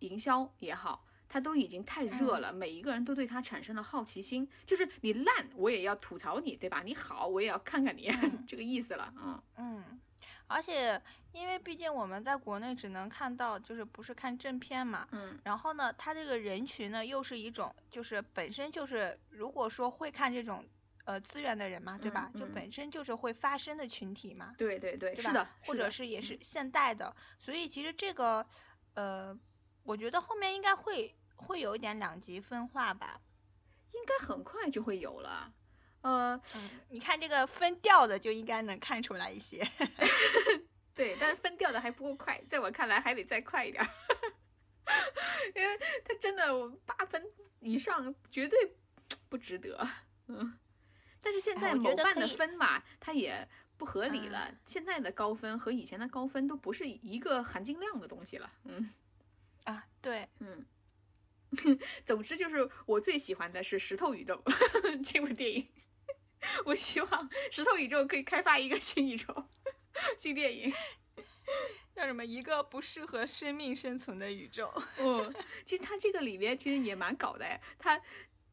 [0.00, 4.48] 营销也好，它都已经太热了，每一个人都对它产生了好奇心。
[4.66, 6.82] 就是你烂，我也要吐槽你，对吧？
[6.84, 8.10] 你好，我也要看看你，
[8.46, 9.12] 这个意思了。
[9.16, 10.00] 嗯嗯，
[10.46, 11.00] 而且
[11.32, 15.06] 因为毕竟我们在国内只能看到，就是不是看正片嘛。
[15.12, 15.38] 嗯。
[15.44, 20.64] 然后呢，它这个人群呢，又是一种，就是本身就是，如果说会看这种
[21.04, 22.30] 呃资源的人嘛，对吧？
[22.38, 24.54] 就本身就是会发声的群体嘛。
[24.58, 28.46] 对对对，是的，或者是也是现代的，所以其实这个。
[28.94, 29.34] 呃，
[29.84, 33.18] 我觉得后面应该会会有一点两极分化吧，
[33.92, 35.50] 应该很快就会有了。
[36.02, 36.38] 呃，
[36.90, 39.66] 你看这个分调的就应该能看出来一些。
[40.94, 43.82] 对，但是分调的还不够快，在我看来还得再快一点，
[45.56, 46.46] 因为他真的
[46.84, 47.24] 八分
[47.60, 48.76] 以上绝对
[49.30, 49.88] 不值得。
[50.26, 50.58] 嗯，
[51.22, 53.48] 但是现在某办的分嘛，它也。
[53.78, 58.52] 不合理了，现在的高分和以前的高分都不是一个含金量的东西了。
[58.62, 58.92] 嗯，
[59.64, 60.64] 啊，对，嗯，
[62.06, 64.40] 总之就是我最喜欢的是《石头宇宙》
[65.02, 65.68] 这部电影。
[66.66, 69.48] 我希望《石头宇宙》可以开发一个新宇宙、
[70.16, 70.72] 新电影，
[71.96, 72.24] 叫什么？
[72.24, 74.72] 一个不适合生命生存的宇宙。
[74.98, 78.00] 嗯，其实它这个里面其实也蛮搞的，它。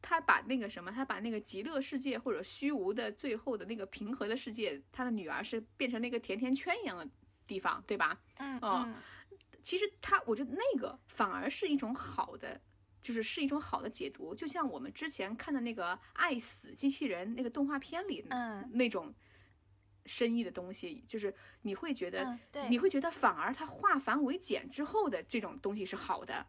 [0.02, 7.08] 他把那个什么，他把那个极乐世界或者虚无的最后的那个平和的世界，他的女儿是变成那个甜甜圈一样的
[7.46, 8.20] 地方，对吧？
[8.38, 8.94] 嗯嗯。
[9.62, 12.58] 其实他，我觉得那个反而是一种好的，
[13.02, 14.34] 就是是一种好的解读。
[14.34, 19.14] 就像我们之前看的那个《爱死机器人》那个动画片里，嗯，那种
[20.06, 26.46] 深意的东西，就是你会觉得，对，你会觉得反而他化繁为简之后的这种东西是好的。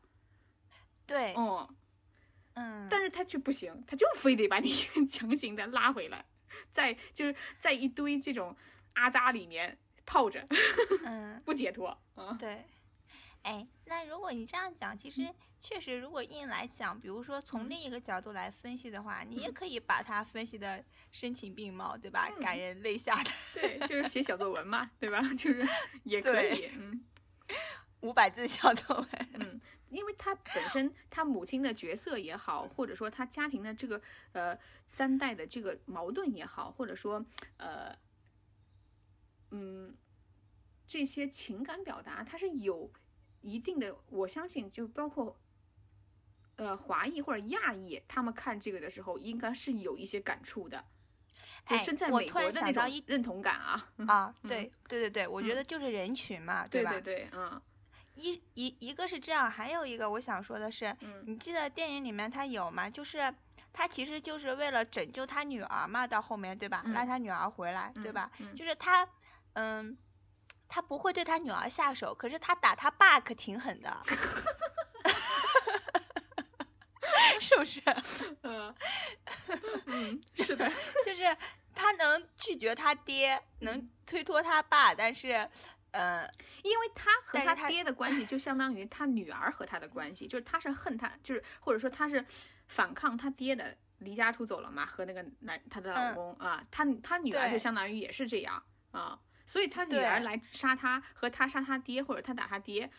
[1.05, 1.67] 对，嗯。
[2.53, 4.73] 嗯，但是他却不行，他就非得把你
[5.07, 6.25] 强行的拉回来，
[6.71, 8.55] 在就是在一堆这种
[8.93, 10.45] 阿扎里面套着，
[11.05, 11.97] 嗯， 不解脱。
[12.15, 12.65] 嗯，对。
[13.43, 15.27] 哎，那如果你这样讲，其实
[15.59, 22.29] 确实，如果硬来讲，比如说从另一个角度来分析的话，你也可以把它分析的声情并茂，对吧？
[22.39, 23.31] 感人泪下的。
[23.55, 25.19] 对，就是写小作文嘛，对吧？
[25.33, 25.67] 就是
[26.03, 27.03] 也可以，嗯。
[28.01, 29.61] 五百字小作文，嗯。
[29.91, 37.23] 因为他本身他母亲的角色也好，或者说他家庭的这个呃三代的这个矛盾也好，或者说
[37.57, 37.93] 呃
[39.51, 39.93] 嗯
[40.87, 42.89] 这些情感表达，它是有
[43.41, 45.37] 一定的，我相信就包括
[46.55, 50.85] 呃华裔或者亚裔，他们看这个的时候，应该是有一些感触的，
[51.65, 56.91] 就身在美国的那种认同感啊啊，对对对对，我觉得就是人群嘛，对吧？
[56.91, 57.61] 对对，嗯。
[58.21, 60.95] 一一一个是这样，还有一个我想说的是，
[61.25, 62.89] 你记得电影里面他有吗？
[62.89, 63.33] 就是
[63.73, 66.83] 他其实就是为了拯救他女儿嘛，到后面对吧？
[66.93, 68.29] 让他女儿回来，对吧？
[68.55, 69.07] 就是他，
[69.53, 69.97] 嗯，
[70.67, 73.97] 他不会对他女儿下手，可是他打他爸可挺狠的，
[77.39, 77.81] 是不是？
[78.43, 78.75] 嗯，
[79.87, 80.69] 嗯，是的，
[81.05, 81.35] 就是
[81.73, 85.49] 他能拒绝他爹，能推脱他爸，但是。
[85.91, 86.29] 呃，
[86.63, 92.25] 因为他和他爹的关系就相当于他女儿和他的关系，就是他是恨他，就是或者说他是
[92.67, 102.89] 反抗他爹的，离家出走了嘛，和那个男他的老公啊，他他女儿就相当于也是这样啊，所以他女儿来杀他和他杀他爹或者他打他爹，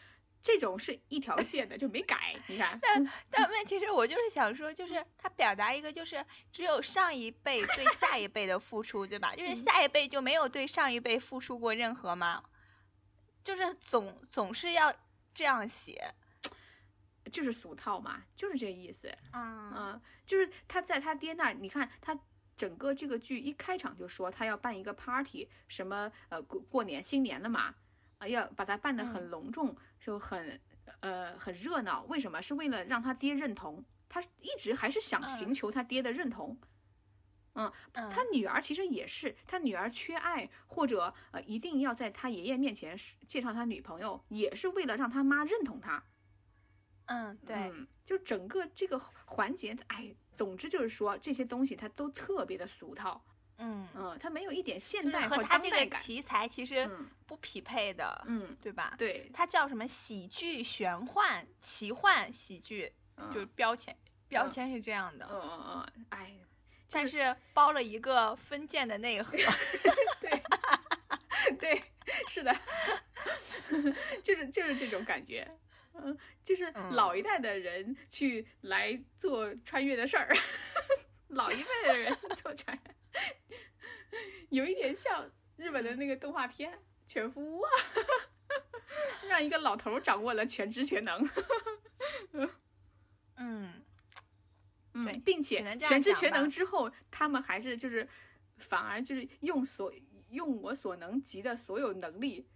[0.42, 2.78] 这种是一条 线的就没改，你看。
[2.82, 9.34] 但但问题是我就是想说，就是他表达一个就是只有上一辈对下一辈的付出，对吧？
[9.34, 12.42] 就是下一辈就没有对上一辈付出过任何吗？
[13.42, 14.94] 就是总总是要
[15.34, 16.14] 这样写，
[17.30, 19.12] 就是俗套嘛，就是这意思。
[19.32, 22.18] 嗯就是他在他爹那儿，你看他
[22.56, 27.74] 整个这个剧一开场就说他要办一个 party，什么呃过过年新年的嘛，
[28.18, 30.60] 啊要把它办得很隆重，就很
[31.00, 32.04] 呃很热闹。
[32.04, 32.40] 为什么？
[32.40, 36.56] 是为了让他爹认同，他一直还是想寻求他爹的认同。
[36.60, 36.68] 嗯，
[38.10, 46.02] 他女儿其实也是，他女儿缺爱，或者呃，一定要在他爷爷面前介绍他女朋友，也是为了让他妈认同他。
[47.06, 47.70] 嗯，对，
[48.04, 53.22] 就整个这个环节，哎，总之就是说这些东西它都特别的俗套。
[53.58, 56.88] 嗯嗯，它没有一点现代和他这个题材其实
[57.26, 58.94] 不匹配的，嗯，对吧？
[58.96, 62.92] 对，它叫什么喜剧、玄幻、奇幻喜剧，
[63.30, 63.94] 就是标签
[64.26, 65.28] 标签是这样的。
[65.30, 66.32] 嗯嗯嗯，哎。
[66.92, 69.36] 但是包了一个分件的内核，
[70.20, 70.42] 对，
[71.58, 71.82] 对，
[72.28, 72.54] 是的，
[74.22, 75.50] 就是就是这种感觉，
[75.94, 80.36] 嗯，就是老一代的人去来做穿越的事儿，
[81.28, 82.94] 老一辈的人做穿越，
[84.50, 86.72] 有一点像日本的那个动画片
[87.06, 87.62] 《全夫屋》，
[89.26, 91.26] 让一个老头掌握了全知全能，
[93.36, 93.82] 嗯。
[94.94, 98.08] 嗯，并且全知全能之后，他们还是就是，
[98.58, 99.92] 反而就是用所
[100.30, 102.46] 用我所能及的所有能力，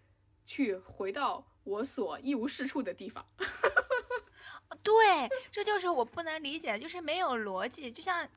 [0.45, 3.26] 去回到我所一无是处的地方。
[4.82, 4.93] 对，
[5.51, 7.91] 这就是我不能理解，就是没有逻辑。
[7.91, 8.28] 就像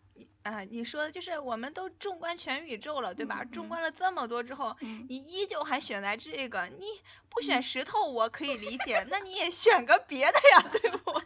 [0.43, 3.43] 啊，你说的，就是我们都纵观全宇宙了，对吧？
[3.51, 6.85] 纵观了这么多之后，你依旧还选来这个，你
[7.29, 11.21] 不选石头我可以理解，那你也选个别的呀，对不？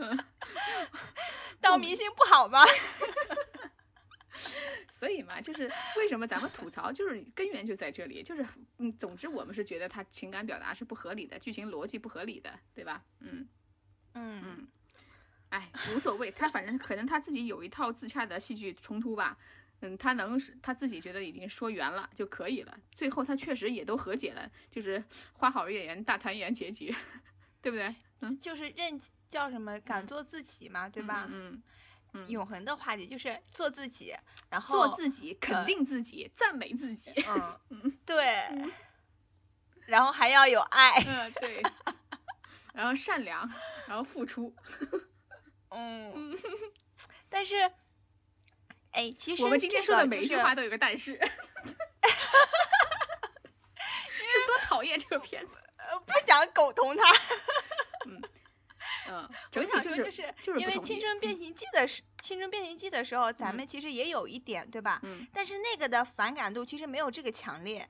[1.60, 2.64] 当明星不好吗？
[4.88, 8.46] 所以嘛，就是为什么咱们吐槽，就是根源就在这里，就是
[8.78, 13.02] 嗯，总之我们是觉得他情感表达是不合理的，剧情逻辑不合理的，对吧？
[13.20, 13.46] 嗯
[14.14, 14.68] 嗯嗯，
[15.50, 19.36] 哎，无所谓，他反正可能他自己有一套自洽的戏剧冲突吧，
[19.80, 25.02] 嗯，他能他自己觉得已经说圆了就可以了，最后他确实也都和解了，就是
[25.32, 26.94] 花好月圆大团圆结局，
[27.62, 27.94] 对不对？
[28.20, 29.00] 嗯，就是认。
[29.30, 29.78] 叫什么？
[29.80, 31.26] 敢做自己嘛，对吧？
[31.30, 31.62] 嗯
[32.12, 34.14] 嗯，永恒的话题就是做自己，
[34.48, 37.12] 然后做自己，肯定自己，赞美自己。
[37.28, 38.48] 嗯 嗯，对。
[39.86, 40.92] 然后还要有爱。
[41.06, 41.62] 嗯，对。
[42.74, 43.48] 然后善良，
[43.86, 44.54] 然后付出。
[45.70, 46.36] 嗯。
[47.28, 47.70] 但是，
[48.90, 51.12] 哎，其实我们今天说的每一句话都有个但是。
[54.32, 55.56] 是多讨厌这个片子？
[55.76, 57.02] 呃，不想苟同他。
[58.06, 58.20] 嗯。
[59.10, 65.00] 嗯，整体就是就是因为《青春变形记》的时，《青春变形记》的时候，咱们其实也有一点，对吧？
[65.02, 65.26] 嗯。
[65.32, 67.88] 但是那个的反感度其实没有这个强烈。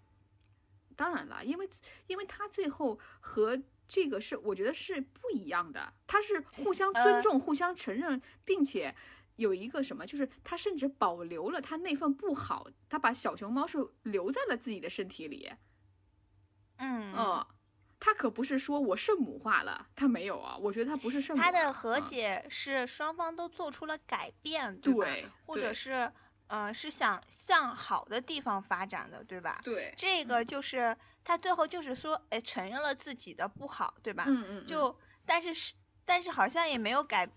[0.96, 1.68] 当然了，因为
[2.06, 5.92] 因为他最后和这个是，我觉得是不一样的。
[6.06, 8.94] 他是互相尊重、互相承认，并且
[9.36, 15.50] 有一个什么，就是他甚至保留了他那份不好，他把小熊猫是留在了自己的身体里。
[16.76, 17.46] 嗯嗯。
[18.02, 21.42] 他可不是说我圣母化了，他没有啊，我觉得他不是圣母。
[21.42, 25.06] 他的和解是双方都做出了改变，对吧？
[25.44, 26.10] 或者是，
[26.46, 29.60] 呃，是想向好的地方发展的，对吧？
[29.62, 29.92] 对。
[29.98, 34.24] 这个就是他最后就是说，哎，承认了自己的不好，对吧？
[34.26, 34.66] 嗯嗯。
[34.66, 35.74] 就但是是，
[36.06, 37.28] 但是好像也没有改，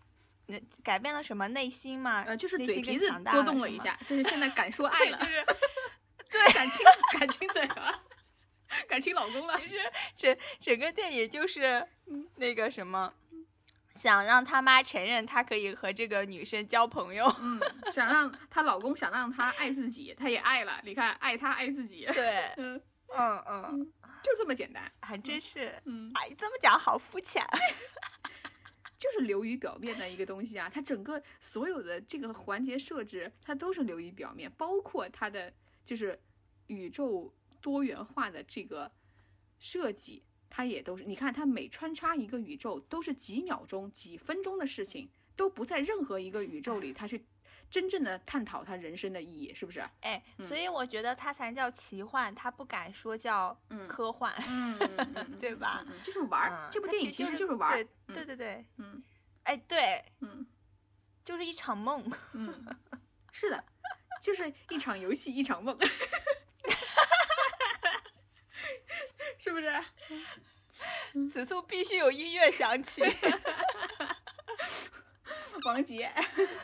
[0.82, 2.24] 改变了什么内心嘛？
[2.24, 5.45] 呃，就是嘴皮子多动了一下，就是现在敢说 爱了，就是
[6.32, 6.86] 对，敢亲
[7.20, 8.01] 敢亲嘴了。
[8.88, 9.78] 感情老公了，其实
[10.15, 11.86] 整整个电影就是
[12.36, 13.13] 那个什么，
[13.93, 17.59] 想让他妈承认他可以和这个女生交朋友，嗯，
[17.93, 22.82] 想让她老公想让她爱自己，她也爱了，你看爱她爱自己，对， 嗯
[23.15, 23.93] 嗯嗯，
[24.24, 27.45] 就这么简单，还真是，嗯，哎，这么讲好肤浅，
[28.97, 30.69] 就是流于表面的一个东西啊。
[30.74, 35.53] 它整个所有的这个环节设置，它都是流于表面，包括它的
[35.86, 36.19] 就是
[36.67, 37.32] 宇宙
[37.64, 38.91] 多元化的这个
[39.57, 41.03] 设计，它也都是。
[41.05, 47.26] 你看，它每穿插一个宇宙，都是几秒钟、几分钟的事情，都不在任何一个宇宙里，它去。
[47.70, 49.84] 真正的探讨他人生的意义，是不是？
[50.01, 54.78] 哎，所以我觉得它才叫奇幻，它不敢说叫科幻，嗯，
[55.41, 55.84] 对吧？
[56.03, 57.84] 就是玩儿，这部电影其实就是玩儿，
[58.14, 59.01] 对对对，嗯，
[59.41, 60.45] 哎对，嗯，
[61.24, 62.03] 就是一场梦，
[62.34, 62.64] 嗯，
[63.32, 63.64] 是的，
[64.22, 65.76] 就是一场游戏，一场梦，
[69.44, 69.70] 是不是？
[71.32, 73.04] 此处必须有音乐响起。
[75.66, 76.12] 王杰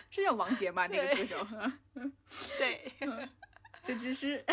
[0.09, 0.87] 是叫王杰吗？
[0.87, 1.45] 那个歌手
[2.57, 2.93] 对，
[3.83, 4.45] 这只是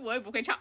[0.00, 0.56] 我也不会唱。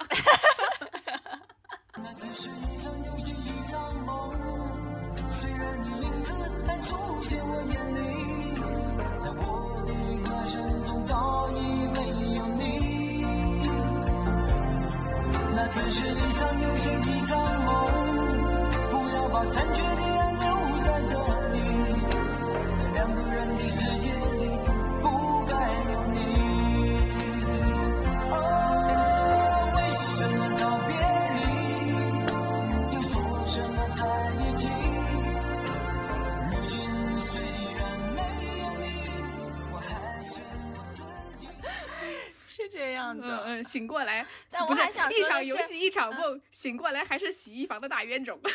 [43.71, 44.25] 醒过来，
[44.67, 44.81] 不是
[45.17, 48.37] 一场游戏一场梦，醒过来还是洗衣房的大冤种。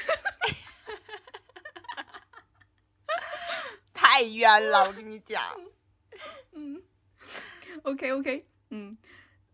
[3.95, 5.43] 太冤了，我跟你讲。
[6.53, 6.83] 嗯
[7.83, 8.97] ，OK OK，嗯，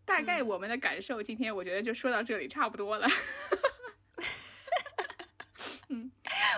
[0.03, 3.07] 大概我们的感受，今天我觉得就说到这里差不多了。
[5.87, 6.11] 嗯，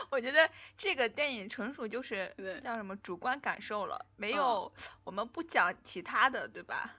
[0.10, 2.34] 我觉得这个电影纯属就是
[2.64, 6.96] 叫什么主观感受了，没有我们不讲其他的，对吧？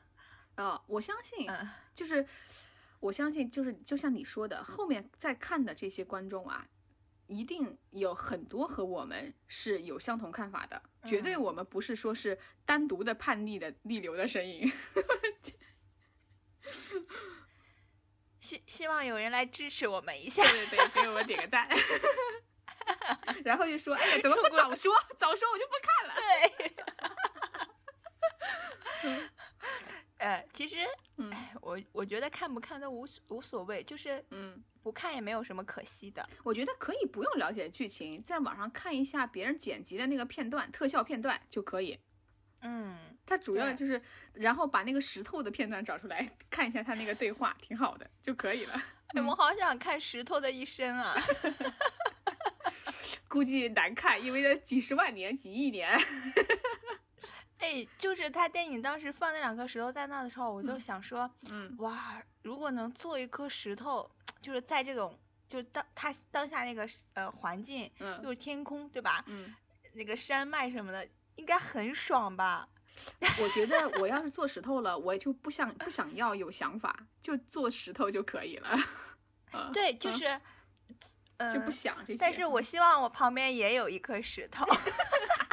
[0.56, 1.48] 啊，我相信，
[1.94, 2.26] 就是
[3.00, 6.66] 我相信，就是就像你说的，后面在看的这些观众啊。
[7.28, 14.72] 一定有很多和我们是有相同看法的，绝对我们不是说是单独的叛逆的逆流的身影。
[18.38, 21.68] 希希望有人来支持我们一下，对对对，给我们点个赞。
[23.44, 24.94] 然后就说，哎呀，怎么不早说？
[25.16, 26.14] 早说我就不看了。
[26.56, 26.76] 对。
[30.26, 30.78] 呃，其实，
[31.18, 36.28] 嗯，我我觉得看不看都无无所谓，就是，嗯，不看也没有什么可惜的。
[36.42, 41.96] 我觉得可以不用了解剧情，在网上看一下别人剪辑的那个片段、特效片段就可以。
[42.62, 44.02] 嗯，它主要就是，
[44.32, 48.82] 然后把那个石头的片段找出来看一下他那个对话，挺好的就可以了。
[49.14, 51.14] 哎，我好想看石头的一生啊！
[53.28, 55.96] 估计难看，因为几十万年、几亿年。
[57.66, 64.08] 哎，就是他电影当时放那两颗石头在那的时候，我就想说，嗯，哇，如果能做一颗石头，
[64.40, 69.24] 就是在这种，就是当他当下那个呃环境，嗯，就是天空，对吧？
[69.26, 69.52] 嗯，
[69.94, 72.68] 那个山脉什么的，应该很爽吧？
[73.42, 78.78] 我觉得我要是做石头了，我就不想不想要有想法，就做石头就可以了。
[79.74, 80.40] 对，就是，
[81.52, 82.18] 就不想这些。
[82.20, 84.64] 但是我希望我旁边也有一颗石头。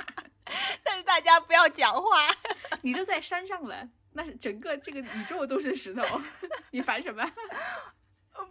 [1.14, 2.28] 大家不要讲话，
[2.82, 6.20] 你都在山上了，那整个这个宇宙都是石头，
[6.72, 7.24] 你烦什么？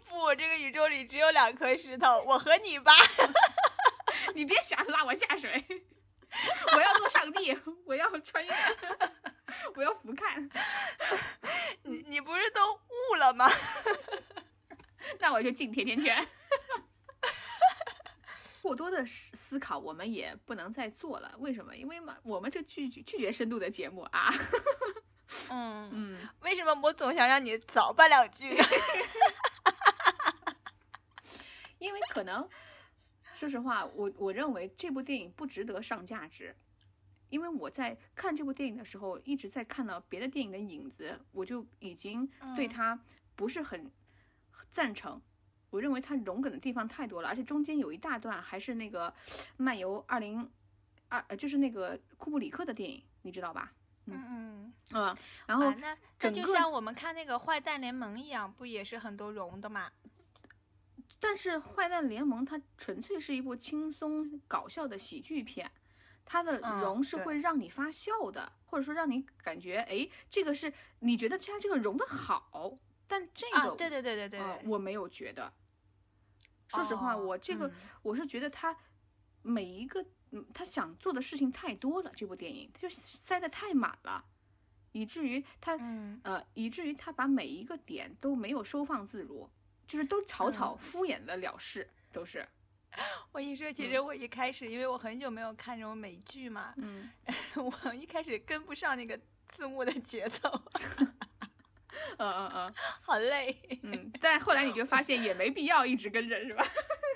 [0.08, 2.92] 不，这个宇宙里只有两颗石头，我和你吧。
[4.36, 5.82] 你别想拉我下水，
[6.76, 8.52] 我要做上帝，我要穿越，
[9.74, 10.48] 我要俯瞰。
[11.82, 13.50] 你你不是都悟了吗？
[15.18, 16.28] 那我就进甜甜圈。
[18.62, 21.34] 过多的思思考，我们也不能再做了。
[21.38, 21.76] 为什么？
[21.76, 24.32] 因为嘛，我们这拒绝拒绝深度的节目啊。
[25.50, 26.28] 嗯嗯。
[26.42, 28.64] 为什么我总想让你早办两句呢？
[31.78, 32.48] 因为可能，
[33.34, 36.54] 说实话，我我认为这部电影不值得上价值。
[37.30, 43.02] 因为我在看这部电影的时候，一直在看到别的电影的影子，我就已经对他
[43.34, 43.90] 不是很
[44.70, 45.20] 赞成。
[45.72, 49.12] 我认为它融梗的地方太多了，而且中间有一大段还是那个
[49.56, 50.46] 漫游二零
[51.08, 53.72] 二，呃，就是那个库布里克的电影，你知道吧？
[54.04, 55.16] 嗯嗯嗯。
[55.46, 59.90] 然后那这就像我们看那个《坏蛋联盟》一样，不也是很多融的吗？
[61.18, 65.70] 但是《坏蛋联盟》它纯粹是一部轻松搞笑的喜剧片，
[66.26, 75.50] 它的融是会让你发笑的，或者说让你感觉，哎，这个是你觉得它这个融的好，但这个，对对对对对，我没有觉得。
[76.72, 77.70] 说实话，我这个
[78.02, 78.76] 我是觉得他
[79.42, 84.24] 每一个嗯，他想做的事情太多了，这部电影他就塞得太满了，
[84.92, 85.76] 以至于他
[86.22, 89.48] 呃，以至于他把每一个点都没有收放自如，
[89.86, 92.46] 就是都草草敷衍的了事，都是。
[93.32, 97.10] 我跟你说，其实我一开始，因为我很久没有看这种美剧嘛，嗯，
[97.56, 99.18] 我一开始跟不上那个
[99.48, 100.62] 字幕的节奏，
[102.18, 106.64] 嗯 嗯嗯， 好累，嗯，但后来你就发现也没必要一直跟着，是吧？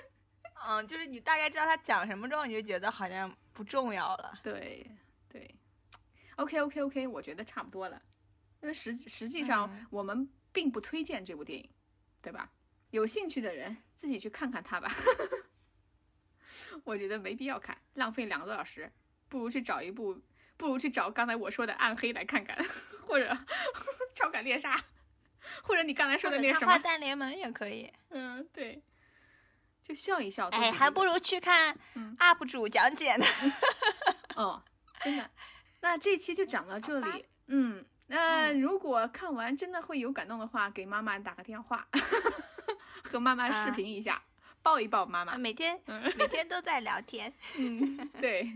[0.67, 4.37] 嗯，就是你大概知道他讲什么之后，你就觉得好像不重要了。
[4.43, 4.89] 对
[5.29, 5.55] 对
[6.35, 8.01] ，OK OK OK，我觉得差不多了，
[8.61, 11.69] 因为实实际上我们并不推荐这部电影，
[12.21, 12.51] 对吧？
[12.91, 14.91] 有兴趣的人自己去看看它吧。
[16.83, 18.91] 我觉得没必要看，浪费两个多小时，
[19.29, 20.21] 不如去找一部，
[20.57, 22.57] 不如去找刚才我说的《暗黑》来看看，
[23.05, 23.31] 或者
[24.17, 24.75] 《超感猎杀》，
[25.61, 27.93] 或者你刚才说的那什么《花旦联盟》也可以。
[28.09, 28.81] 嗯，对，
[29.83, 30.47] 就笑一笑。
[30.47, 31.77] 哎，还不如去看
[32.17, 33.25] UP 主讲解呢。
[34.35, 34.63] 哦，
[35.03, 35.29] 真的。
[35.81, 37.25] 那这期就讲到这里。
[37.47, 41.87] 嗯，那如果看完真的会有感动的话，给妈妈打个电话，
[43.03, 44.23] 和妈妈视频一下。
[44.63, 45.79] 抱一抱妈妈，每天
[46.17, 47.31] 每天都在聊天。
[47.55, 48.51] 嗯，对，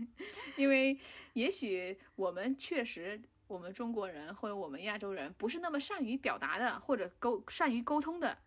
[0.56, 0.98] 因为
[1.32, 3.18] 也许我们确实，
[3.52, 8.38] 我们中国人或者我们亚洲人不是那么善于表达的，或者沟善于沟通的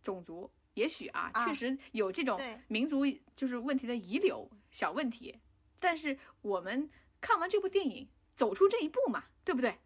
[0.00, 3.00] 种族，也许啊，确实有这种民族
[3.34, 5.40] 就是问题的遗留小问题。
[5.80, 6.88] 但是我们
[7.20, 9.76] 看完这部电影，走出这一步嘛，对不对？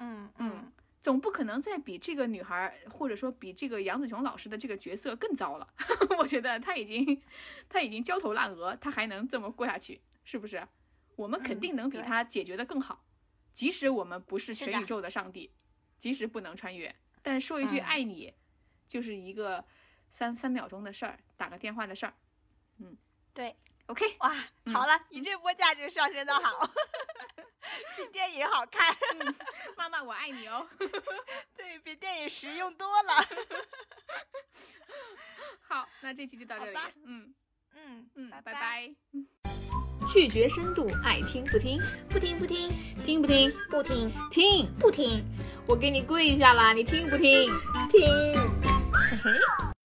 [0.00, 0.70] 嗯嗯。
[1.00, 5.66] 总不可能再比这个女孩，或者说比这个杨子琼老师的这个角色更糟了。
[6.18, 7.22] 我觉得她已经，
[7.70, 10.62] 她已经焦头烂额，她还能这么过下去，是不是？
[11.16, 13.02] 我们肯定能比她解决的更好。
[13.52, 15.52] 即使我们不是全宇宙的上帝，
[15.98, 18.34] 即使不能穿越，但说一句爱你，
[18.86, 19.64] 就是一个
[20.10, 22.14] 三三秒钟的事儿，打个电话的事儿。
[22.78, 22.96] 嗯，
[23.34, 24.30] 对，OK，哇，
[24.72, 26.70] 好了，你这波价值上升的好。
[27.96, 28.96] 比电影好看，
[29.76, 30.66] 妈妈我爱你哦。
[31.56, 33.12] 对比电影实用多了。
[35.68, 36.78] 好，那这期就到这里。
[37.04, 37.34] 嗯
[37.74, 38.94] 嗯嗯，拜拜。
[40.12, 42.68] 拒绝深度，爱听不听，不听不听，
[43.06, 45.24] 听不听，不听，听不听。
[45.66, 47.48] 我给你跪下了，你听不听？
[47.88, 48.02] 听。
[48.92, 49.79] 嘿嘿。